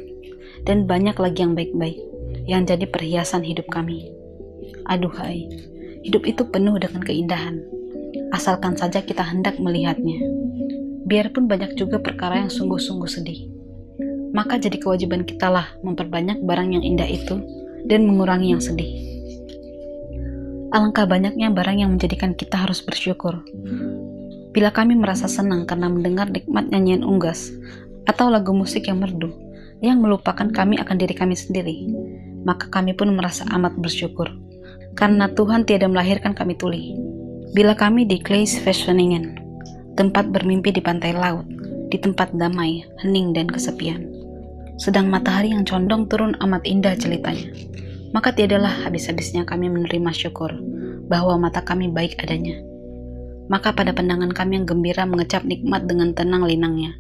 [0.68, 1.98] dan banyak lagi yang baik-baik,
[2.46, 4.14] yang jadi perhiasan hidup kami.
[4.86, 5.50] Aduhai,
[6.06, 7.66] hidup itu penuh dengan keindahan,
[8.30, 10.22] asalkan saja kita hendak melihatnya.
[11.10, 13.50] Biarpun banyak juga perkara yang sungguh-sungguh sedih,
[14.38, 17.42] maka jadi kewajiban kita lah memperbanyak barang yang indah itu
[17.90, 18.92] dan mengurangi yang sedih.
[20.74, 23.46] Alangkah banyaknya barang yang menjadikan kita harus bersyukur.
[24.54, 27.50] Bila kami merasa senang karena mendengar nikmat nyanyian unggas
[28.06, 29.34] atau lagu musik yang merdu
[29.84, 31.92] yang melupakan kami akan diri kami sendiri,
[32.48, 34.32] maka kami pun merasa amat bersyukur
[34.96, 36.96] karena Tuhan tiada melahirkan kami tuli.
[37.52, 39.36] Bila kami di Kleis Fashioningen,
[40.00, 41.46] tempat bermimpi di pantai laut,
[41.92, 44.08] di tempat damai, hening dan kesepian.
[44.80, 47.74] Sedang matahari yang condong turun amat indah jelitanya
[48.14, 50.54] maka tiadalah habis-habisnya kami menerima syukur
[51.10, 52.62] bahwa mata kami baik adanya.
[53.52, 56.96] Maka pada pandangan kami yang gembira mengecap nikmat dengan tenang linangnya,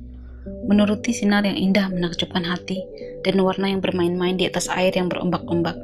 [0.68, 2.84] menuruti sinar yang indah menakjubkan hati
[3.24, 5.76] dan warna yang bermain-main di atas air yang berombak-ombak.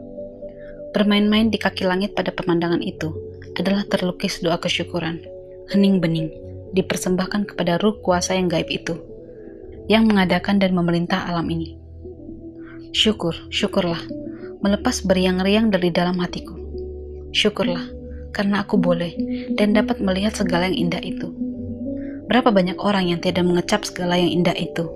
[0.92, 3.14] Bermain-main di kaki langit pada pemandangan itu
[3.56, 5.24] adalah terlukis doa kesyukuran,
[5.72, 6.34] hening bening,
[6.74, 8.98] dipersembahkan kepada ruh kuasa yang gaib itu,
[9.88, 11.78] yang mengadakan dan memerintah alam ini.
[12.90, 14.02] Syukur, syukurlah,
[14.66, 16.58] melepas beriang-riang dari dalam hatiku.
[17.30, 17.86] Syukurlah,
[18.40, 19.12] karena aku boleh
[19.60, 21.28] dan dapat melihat segala yang indah itu.
[22.32, 24.88] Berapa banyak orang yang tidak mengecap segala yang indah itu?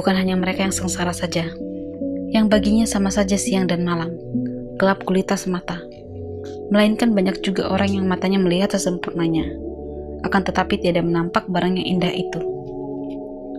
[0.00, 1.44] Bukan hanya mereka yang sengsara saja,
[2.32, 4.16] yang baginya sama saja siang dan malam,
[4.80, 5.76] gelap gulita semata.
[6.72, 9.44] Melainkan banyak juga orang yang matanya melihat sesempurnanya,
[10.24, 12.40] akan tetapi tidak menampak barang yang indah itu.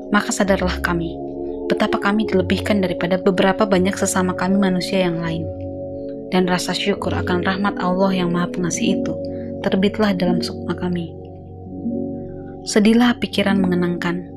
[0.10, 1.14] Maka sadarlah kami,
[1.70, 5.46] betapa kami dilebihkan daripada beberapa banyak sesama kami manusia yang lain.
[6.30, 9.14] Dan rasa syukur akan rahmat Allah yang maha pengasih itu
[9.66, 11.12] terbitlah dalam sukma kami.
[12.70, 14.30] Sedihlah pikiran mengenangkan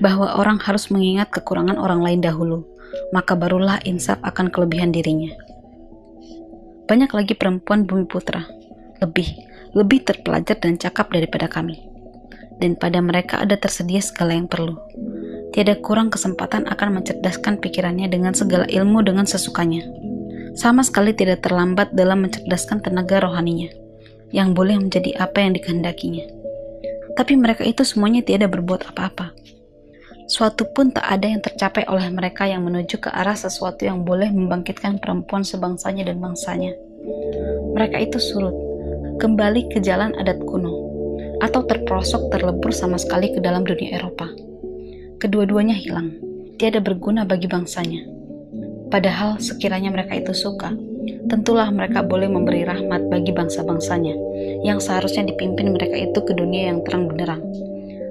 [0.00, 2.64] bahwa orang harus mengingat kekurangan orang lain dahulu,
[3.12, 5.30] maka barulah insaf akan kelebihan dirinya.
[6.88, 8.44] Banyak lagi perempuan bumi putra,
[9.04, 9.28] lebih,
[9.76, 11.80] lebih terpelajar dan cakap daripada kami.
[12.56, 14.78] Dan pada mereka ada tersedia segala yang perlu
[15.54, 19.86] tiada kurang kesempatan akan mencerdaskan pikirannya dengan segala ilmu dengan sesukanya.
[20.54, 23.70] Sama sekali tidak terlambat dalam mencerdaskan tenaga rohaninya,
[24.30, 26.26] yang boleh menjadi apa yang dikehendakinya.
[27.14, 29.34] Tapi mereka itu semuanya tiada berbuat apa-apa.
[30.24, 34.32] Suatu pun tak ada yang tercapai oleh mereka yang menuju ke arah sesuatu yang boleh
[34.32, 36.72] membangkitkan perempuan sebangsanya dan bangsanya.
[37.76, 38.56] Mereka itu surut,
[39.20, 40.72] kembali ke jalan adat kuno,
[41.44, 44.32] atau terprosok terlebur sama sekali ke dalam dunia Eropa
[45.24, 46.12] kedua-duanya hilang,
[46.60, 48.13] tiada berguna bagi bangsanya.
[48.92, 50.72] Padahal sekiranya mereka itu suka,
[51.28, 54.14] tentulah mereka boleh memberi rahmat bagi bangsa-bangsanya
[54.64, 57.42] yang seharusnya dipimpin mereka itu ke dunia yang terang benderang,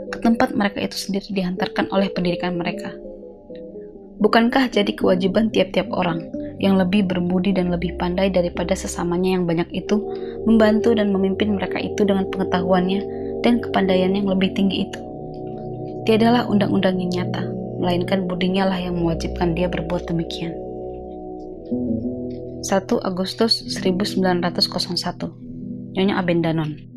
[0.09, 2.93] ke tempat mereka itu sendiri dihantarkan oleh pendidikan mereka.
[4.21, 6.24] Bukankah jadi kewajiban tiap-tiap orang
[6.61, 9.99] yang lebih berbudi dan lebih pandai daripada sesamanya yang banyak itu
[10.47, 13.01] membantu dan memimpin mereka itu dengan pengetahuannya
[13.43, 14.99] dan kepandaian yang lebih tinggi itu?
[16.07, 17.43] Tiadalah undang-undang yang nyata,
[17.84, 20.62] melainkan budinya lah yang mewajibkan dia berbuat demikian.
[22.63, 26.93] 1 Agustus 1901 Nyonya Abendanon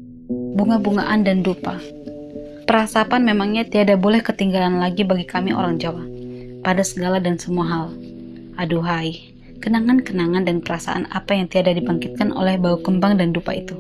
[0.57, 1.77] bunga-bungaan dan dupa.
[2.65, 6.03] Perasapan memangnya tiada boleh ketinggalan lagi bagi kami orang Jawa,
[6.65, 7.87] pada segala dan semua hal.
[8.57, 13.77] Aduhai, kenangan-kenangan dan perasaan apa yang tiada dibangkitkan oleh bau kembang dan dupa itu.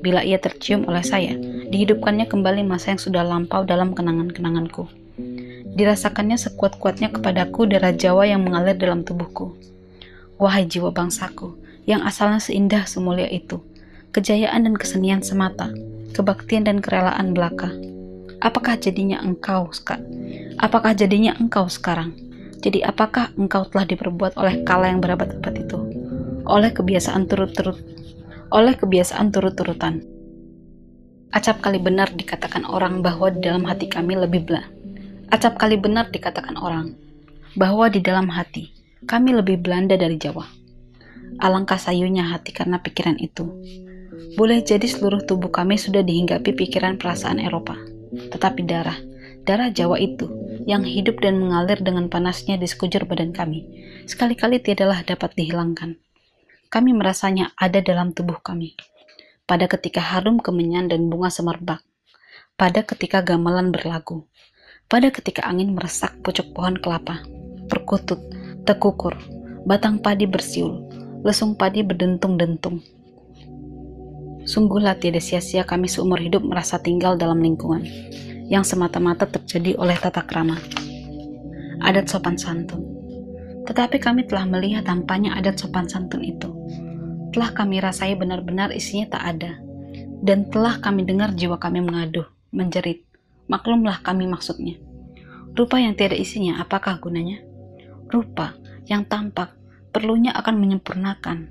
[0.00, 1.34] Bila ia tercium oleh saya,
[1.68, 4.86] dihidupkannya kembali masa yang sudah lampau dalam kenangan-kenanganku.
[5.74, 9.58] Dirasakannya sekuat-kuatnya kepadaku darah Jawa yang mengalir dalam tubuhku.
[10.34, 11.54] Wahai jiwa bangsaku,
[11.86, 13.62] yang asalnya seindah semulia itu,
[14.10, 15.70] kejayaan dan kesenian semata,
[16.10, 17.70] kebaktian dan kerelaan belaka.
[18.42, 20.02] Apakah jadinya engkau, Ska?
[20.58, 22.18] Apakah jadinya engkau sekarang?
[22.58, 25.78] Jadi apakah engkau telah diperbuat oleh kala yang berabad-abad itu?
[26.50, 27.78] Oleh kebiasaan turut-turut,
[28.50, 30.02] oleh kebiasaan turut-turutan.
[31.30, 34.66] Acap kali benar dikatakan orang bahwa di dalam hati kami lebih belah.
[35.30, 36.98] Acap kali benar dikatakan orang
[37.54, 38.73] bahwa di dalam hati
[39.04, 40.48] kami lebih Belanda dari Jawa.
[41.40, 43.44] Alangkah sayunya hati karena pikiran itu.
[44.34, 47.76] Boleh jadi seluruh tubuh kami sudah dihinggapi pikiran perasaan Eropa.
[48.14, 48.96] Tetapi darah,
[49.44, 50.30] darah Jawa itu,
[50.64, 53.66] yang hidup dan mengalir dengan panasnya di sekujur badan kami,
[54.08, 56.00] sekali-kali tiadalah dapat dihilangkan.
[56.72, 58.74] Kami merasanya ada dalam tubuh kami.
[59.44, 61.84] Pada ketika harum kemenyan dan bunga semerbak,
[62.56, 64.24] pada ketika gamelan berlagu,
[64.88, 67.20] pada ketika angin meresak pucuk pohon kelapa,
[67.68, 68.22] perkutut,
[68.64, 69.12] tekukur,
[69.68, 70.88] batang padi bersiul,
[71.20, 72.80] lesung padi berdentung-dentung.
[74.48, 77.84] Sungguhlah tidak sia-sia kami seumur hidup merasa tinggal dalam lingkungan
[78.48, 80.56] yang semata-mata terjadi oleh tata krama.
[81.84, 82.80] Adat sopan santun.
[83.68, 86.48] Tetapi kami telah melihat tampaknya adat sopan santun itu.
[87.36, 89.52] Telah kami rasai benar-benar isinya tak ada.
[90.24, 93.04] Dan telah kami dengar jiwa kami mengaduh, menjerit.
[93.48, 94.80] Maklumlah kami maksudnya.
[95.52, 97.43] Rupa yang tiada isinya, apakah gunanya?
[98.10, 98.56] Rupa
[98.88, 99.54] yang tampak
[99.94, 101.48] perlunya akan menyempurnakan,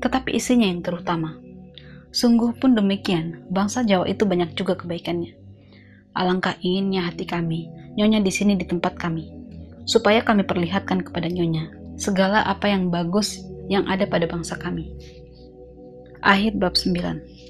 [0.00, 1.36] tetapi isinya yang terutama.
[2.12, 5.32] Sungguh pun demikian, bangsa Jawa itu banyak juga kebaikannya.
[6.12, 9.32] Alangkah inginnya hati kami, Nyonya di sini di tempat kami,
[9.84, 14.92] supaya kami perlihatkan kepada Nyonya segala apa yang bagus yang ada pada bangsa kami.
[16.20, 17.42] Akhir bab 9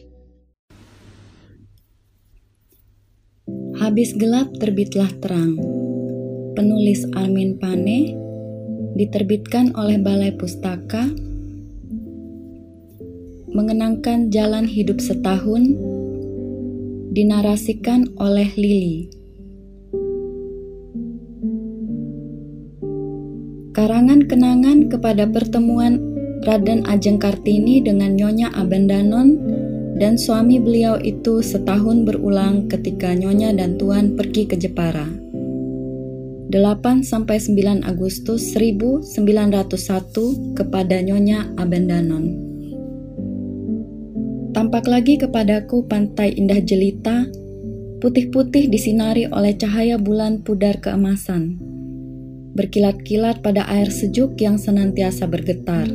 [3.83, 5.59] Habis gelap terbitlah terang.
[6.55, 8.22] Penulis Armin Pane
[8.93, 11.09] diterbitkan oleh Balai Pustaka,
[13.53, 15.77] mengenangkan jalan hidup setahun,
[17.13, 19.13] dinarasikan oleh Lili.
[23.73, 25.97] Karangan kenangan kepada pertemuan
[26.45, 29.41] Raden Ajeng Kartini dengan Nyonya Abendanon
[29.97, 35.22] dan suami beliau itu setahun berulang ketika Nyonya dan Tuan pergi ke Jepara.
[36.53, 39.09] 8 sampai 9 Agustus 1901
[40.53, 42.29] kepada Nyonya Abendanon.
[44.53, 47.25] Tampak lagi kepadaku pantai indah jelita,
[48.05, 51.57] putih-putih disinari oleh cahaya bulan pudar keemasan.
[52.53, 55.89] Berkilat-kilat pada air sejuk yang senantiasa bergetar.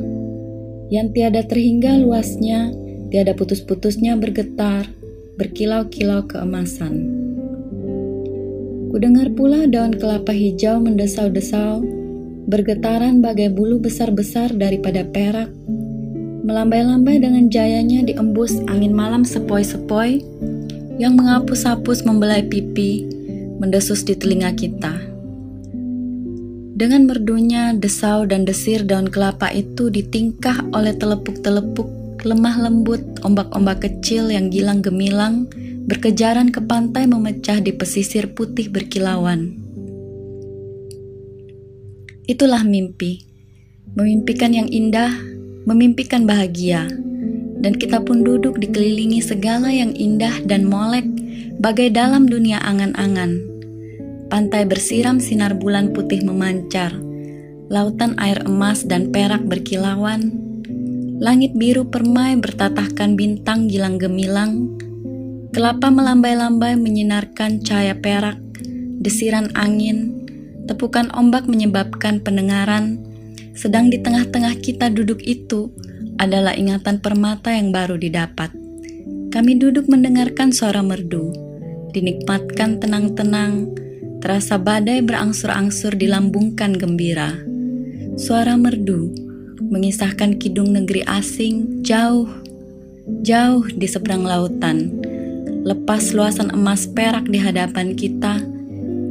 [0.89, 2.73] Yang tiada terhingga luasnya,
[3.13, 4.89] tiada putus-putusnya bergetar,
[5.37, 7.16] berkilau-kilau keemasan.
[8.97, 11.85] Kudengar pula daun kelapa hijau mendesau-desau,
[12.49, 15.53] bergetaran bagai bulu besar-besar daripada perak,
[16.41, 20.25] melambai-lambai dengan jayanya diembus angin malam sepoi-sepoi
[20.97, 23.05] yang menghapus-hapus membelai pipi,
[23.61, 24.97] mendesus di telinga kita.
[26.73, 31.85] Dengan merdunya desau dan desir daun kelapa itu ditingkah oleh telepuk-telepuk
[32.25, 35.45] lemah lembut ombak-ombak kecil yang gilang gemilang
[35.88, 39.55] berkejaran ke pantai memecah di pesisir putih berkilauan.
[42.27, 43.23] Itulah mimpi,
[43.95, 45.15] memimpikan yang indah,
[45.63, 46.91] memimpikan bahagia,
[47.63, 51.07] dan kita pun duduk dikelilingi segala yang indah dan molek
[51.63, 53.47] bagai dalam dunia angan-angan.
[54.27, 56.91] Pantai bersiram sinar bulan putih memancar,
[57.71, 60.35] lautan air emas dan perak berkilauan,
[61.23, 64.75] langit biru permai bertatahkan bintang gilang gemilang,
[65.57, 68.37] Kelapa melambai-lambai menyinarkan cahaya perak,
[69.01, 70.21] desiran angin,
[70.69, 73.01] tepukan ombak menyebabkan pendengaran,
[73.57, 75.73] sedang di tengah-tengah kita duduk itu
[76.21, 78.53] adalah ingatan permata yang baru didapat.
[79.33, 81.33] Kami duduk mendengarkan suara merdu,
[81.89, 83.73] dinikmatkan tenang-tenang,
[84.21, 87.33] terasa badai berangsur-angsur dilambungkan gembira.
[88.13, 89.09] Suara merdu
[89.73, 92.29] mengisahkan kidung negeri asing jauh,
[93.25, 95.06] jauh di seberang lautan
[95.68, 98.39] Lepas luasan emas perak di hadapan kita,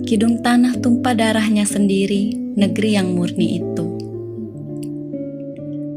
[0.09, 3.85] kidung tanah tumpah darahnya sendiri, negeri yang murni itu.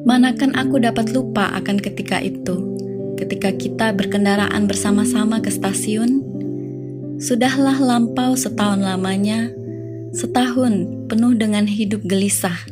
[0.03, 2.75] Manakan aku dapat lupa akan ketika itu,
[3.15, 6.27] ketika kita berkendaraan bersama-sama ke stasiun?
[7.23, 9.47] Sudahlah lampau setahun lamanya,
[10.11, 12.67] setahun penuh dengan hidup gelisah.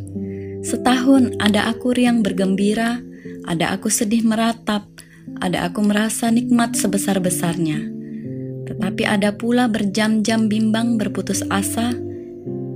[0.59, 2.99] Setahun ada aku riang bergembira,
[3.47, 4.83] ada aku sedih meratap,
[5.37, 7.93] ada aku merasa nikmat sebesar-besarnya.
[8.67, 11.95] Tetapi ada pula berjam-jam bimbang berputus asa,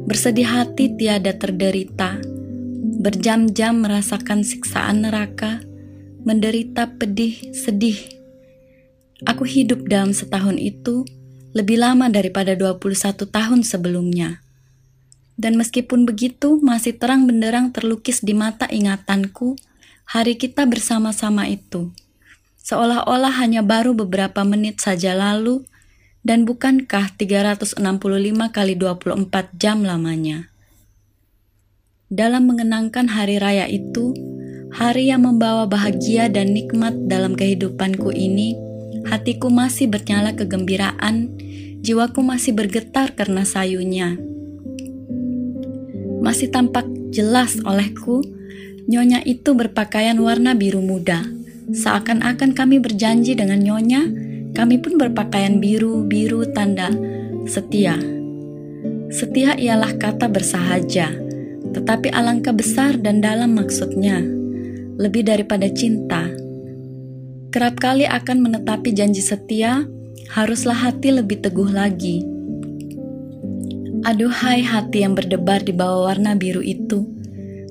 [0.07, 2.19] bersedih hati tiada terderita,
[3.01, 5.59] berjam-jam merasakan siksaan neraka,
[6.21, 7.97] menderita pedih, sedih.
[9.25, 11.05] Aku hidup dalam setahun itu
[11.51, 14.39] lebih lama daripada 21 tahun sebelumnya.
[15.35, 19.57] Dan meskipun begitu, masih terang benderang terlukis di mata ingatanku
[20.05, 21.89] hari kita bersama-sama itu.
[22.62, 25.66] Seolah-olah hanya baru beberapa menit saja lalu,
[26.22, 27.82] dan bukankah 365
[28.53, 30.53] kali 24 jam lamanya?
[32.14, 34.14] Dalam mengenangkan hari raya itu,
[34.70, 38.53] hari yang membawa bahagia dan nikmat dalam kehidupanku ini,
[39.09, 41.34] hatiku masih bernyala kegembiraan,
[41.82, 44.22] jiwaku masih bergetar karena sayunya.
[46.22, 48.22] Masih tampak jelas olehku,
[48.86, 51.40] nyonya itu berpakaian warna biru muda.
[51.72, 54.03] Seakan-akan kami berjanji dengan nyonya,
[54.51, 56.91] kami pun berpakaian biru-biru tanda
[57.47, 57.95] setia.
[59.11, 61.11] Setia ialah kata bersahaja,
[61.72, 64.19] tetapi alangkah besar dan dalam maksudnya,
[64.99, 66.32] lebih daripada cinta
[67.51, 69.84] kerap kali akan menetapi janji setia,
[70.32, 72.24] haruslah hati lebih teguh lagi.
[74.07, 77.03] Aduhai hati yang berdebar di bawah warna biru itu,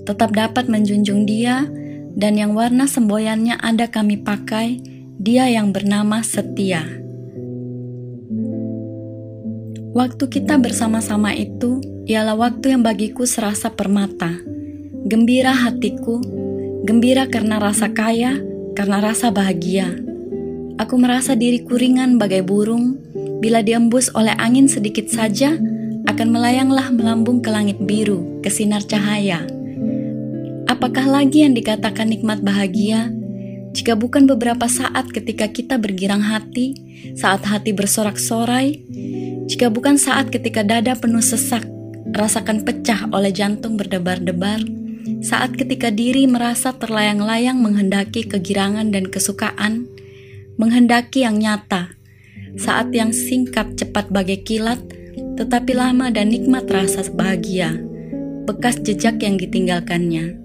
[0.05, 1.65] tetap dapat menjunjung dia
[2.15, 4.83] dan yang warna semboyannya ada kami pakai,
[5.21, 6.87] dia yang bernama setia.
[9.91, 14.39] Waktu kita bersama-sama itu ialah waktu yang bagiku serasa permata.
[15.05, 16.23] Gembira hatiku,
[16.87, 18.39] gembira karena rasa kaya,
[18.79, 19.91] karena rasa bahagia.
[20.79, 22.97] Aku merasa diriku ringan bagai burung,
[23.43, 25.59] bila diembus oleh angin sedikit saja,
[26.09, 29.45] akan melayanglah melambung ke langit biru, ke sinar cahaya.
[30.81, 33.13] Apakah lagi yang dikatakan nikmat bahagia?
[33.77, 36.73] Jika bukan beberapa saat ketika kita bergirang hati,
[37.21, 38.81] saat hati bersorak-sorai,
[39.45, 41.69] jika bukan saat ketika dada penuh sesak,
[42.17, 44.65] rasakan pecah oleh jantung berdebar-debar,
[45.21, 49.85] saat ketika diri merasa terlayang-layang menghendaki kegirangan dan kesukaan,
[50.57, 51.93] menghendaki yang nyata,
[52.57, 54.81] saat yang singkat cepat bagai kilat,
[55.37, 57.77] tetapi lama dan nikmat rasa bahagia,
[58.49, 60.41] bekas jejak yang ditinggalkannya.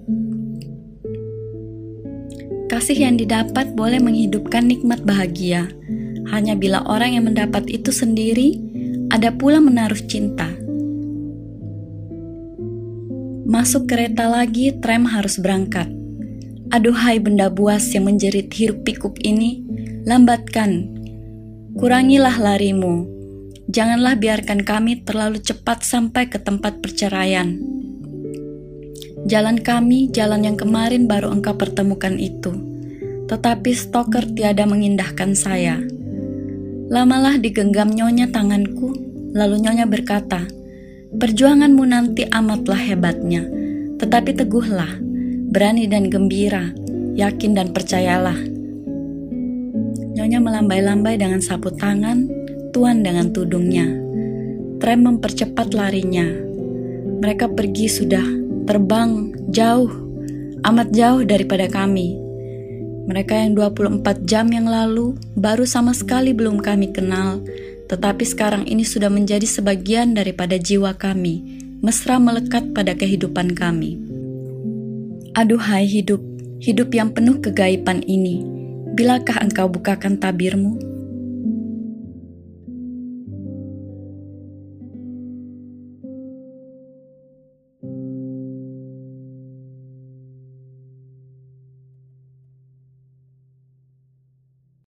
[2.66, 5.70] Kasih yang didapat boleh menghidupkan nikmat bahagia,
[6.30, 8.58] hanya bila orang yang mendapat itu sendiri
[9.14, 10.50] ada pula menaruh cinta
[13.46, 15.86] Masuk kereta lagi, tram harus berangkat.
[16.74, 19.62] Aduhai benda buas yang menjerit hiruk pikuk ini,
[20.02, 20.90] lambatkan.
[21.78, 23.06] Kurangilah larimu.
[23.70, 27.54] Janganlah biarkan kami terlalu cepat sampai ke tempat perceraian.
[29.26, 32.54] Jalan kami, jalan yang kemarin baru engkau pertemukan itu.
[33.26, 35.82] Tetapi stoker tiada mengindahkan saya.
[36.86, 38.94] Lamalah digenggam nyonya tanganku,
[39.34, 40.46] lalu nyonya berkata,
[41.10, 43.42] Perjuanganmu nanti amatlah hebatnya,
[43.98, 44.94] tetapi teguhlah,
[45.50, 46.70] berani dan gembira,
[47.18, 48.38] yakin dan percayalah.
[50.14, 52.30] Nyonya melambai-lambai dengan sapu tangan,
[52.70, 53.90] tuan dengan tudungnya.
[54.78, 56.30] Tram mempercepat larinya.
[57.26, 59.88] Mereka pergi sudah terbang jauh,
[60.66, 62.18] amat jauh daripada kami.
[63.06, 67.38] Mereka yang 24 jam yang lalu baru sama sekali belum kami kenal,
[67.86, 73.94] tetapi sekarang ini sudah menjadi sebagian daripada jiwa kami, mesra melekat pada kehidupan kami.
[75.38, 76.18] Aduhai hidup,
[76.58, 78.42] hidup yang penuh kegaiban ini,
[78.98, 80.95] bilakah engkau bukakan tabirmu?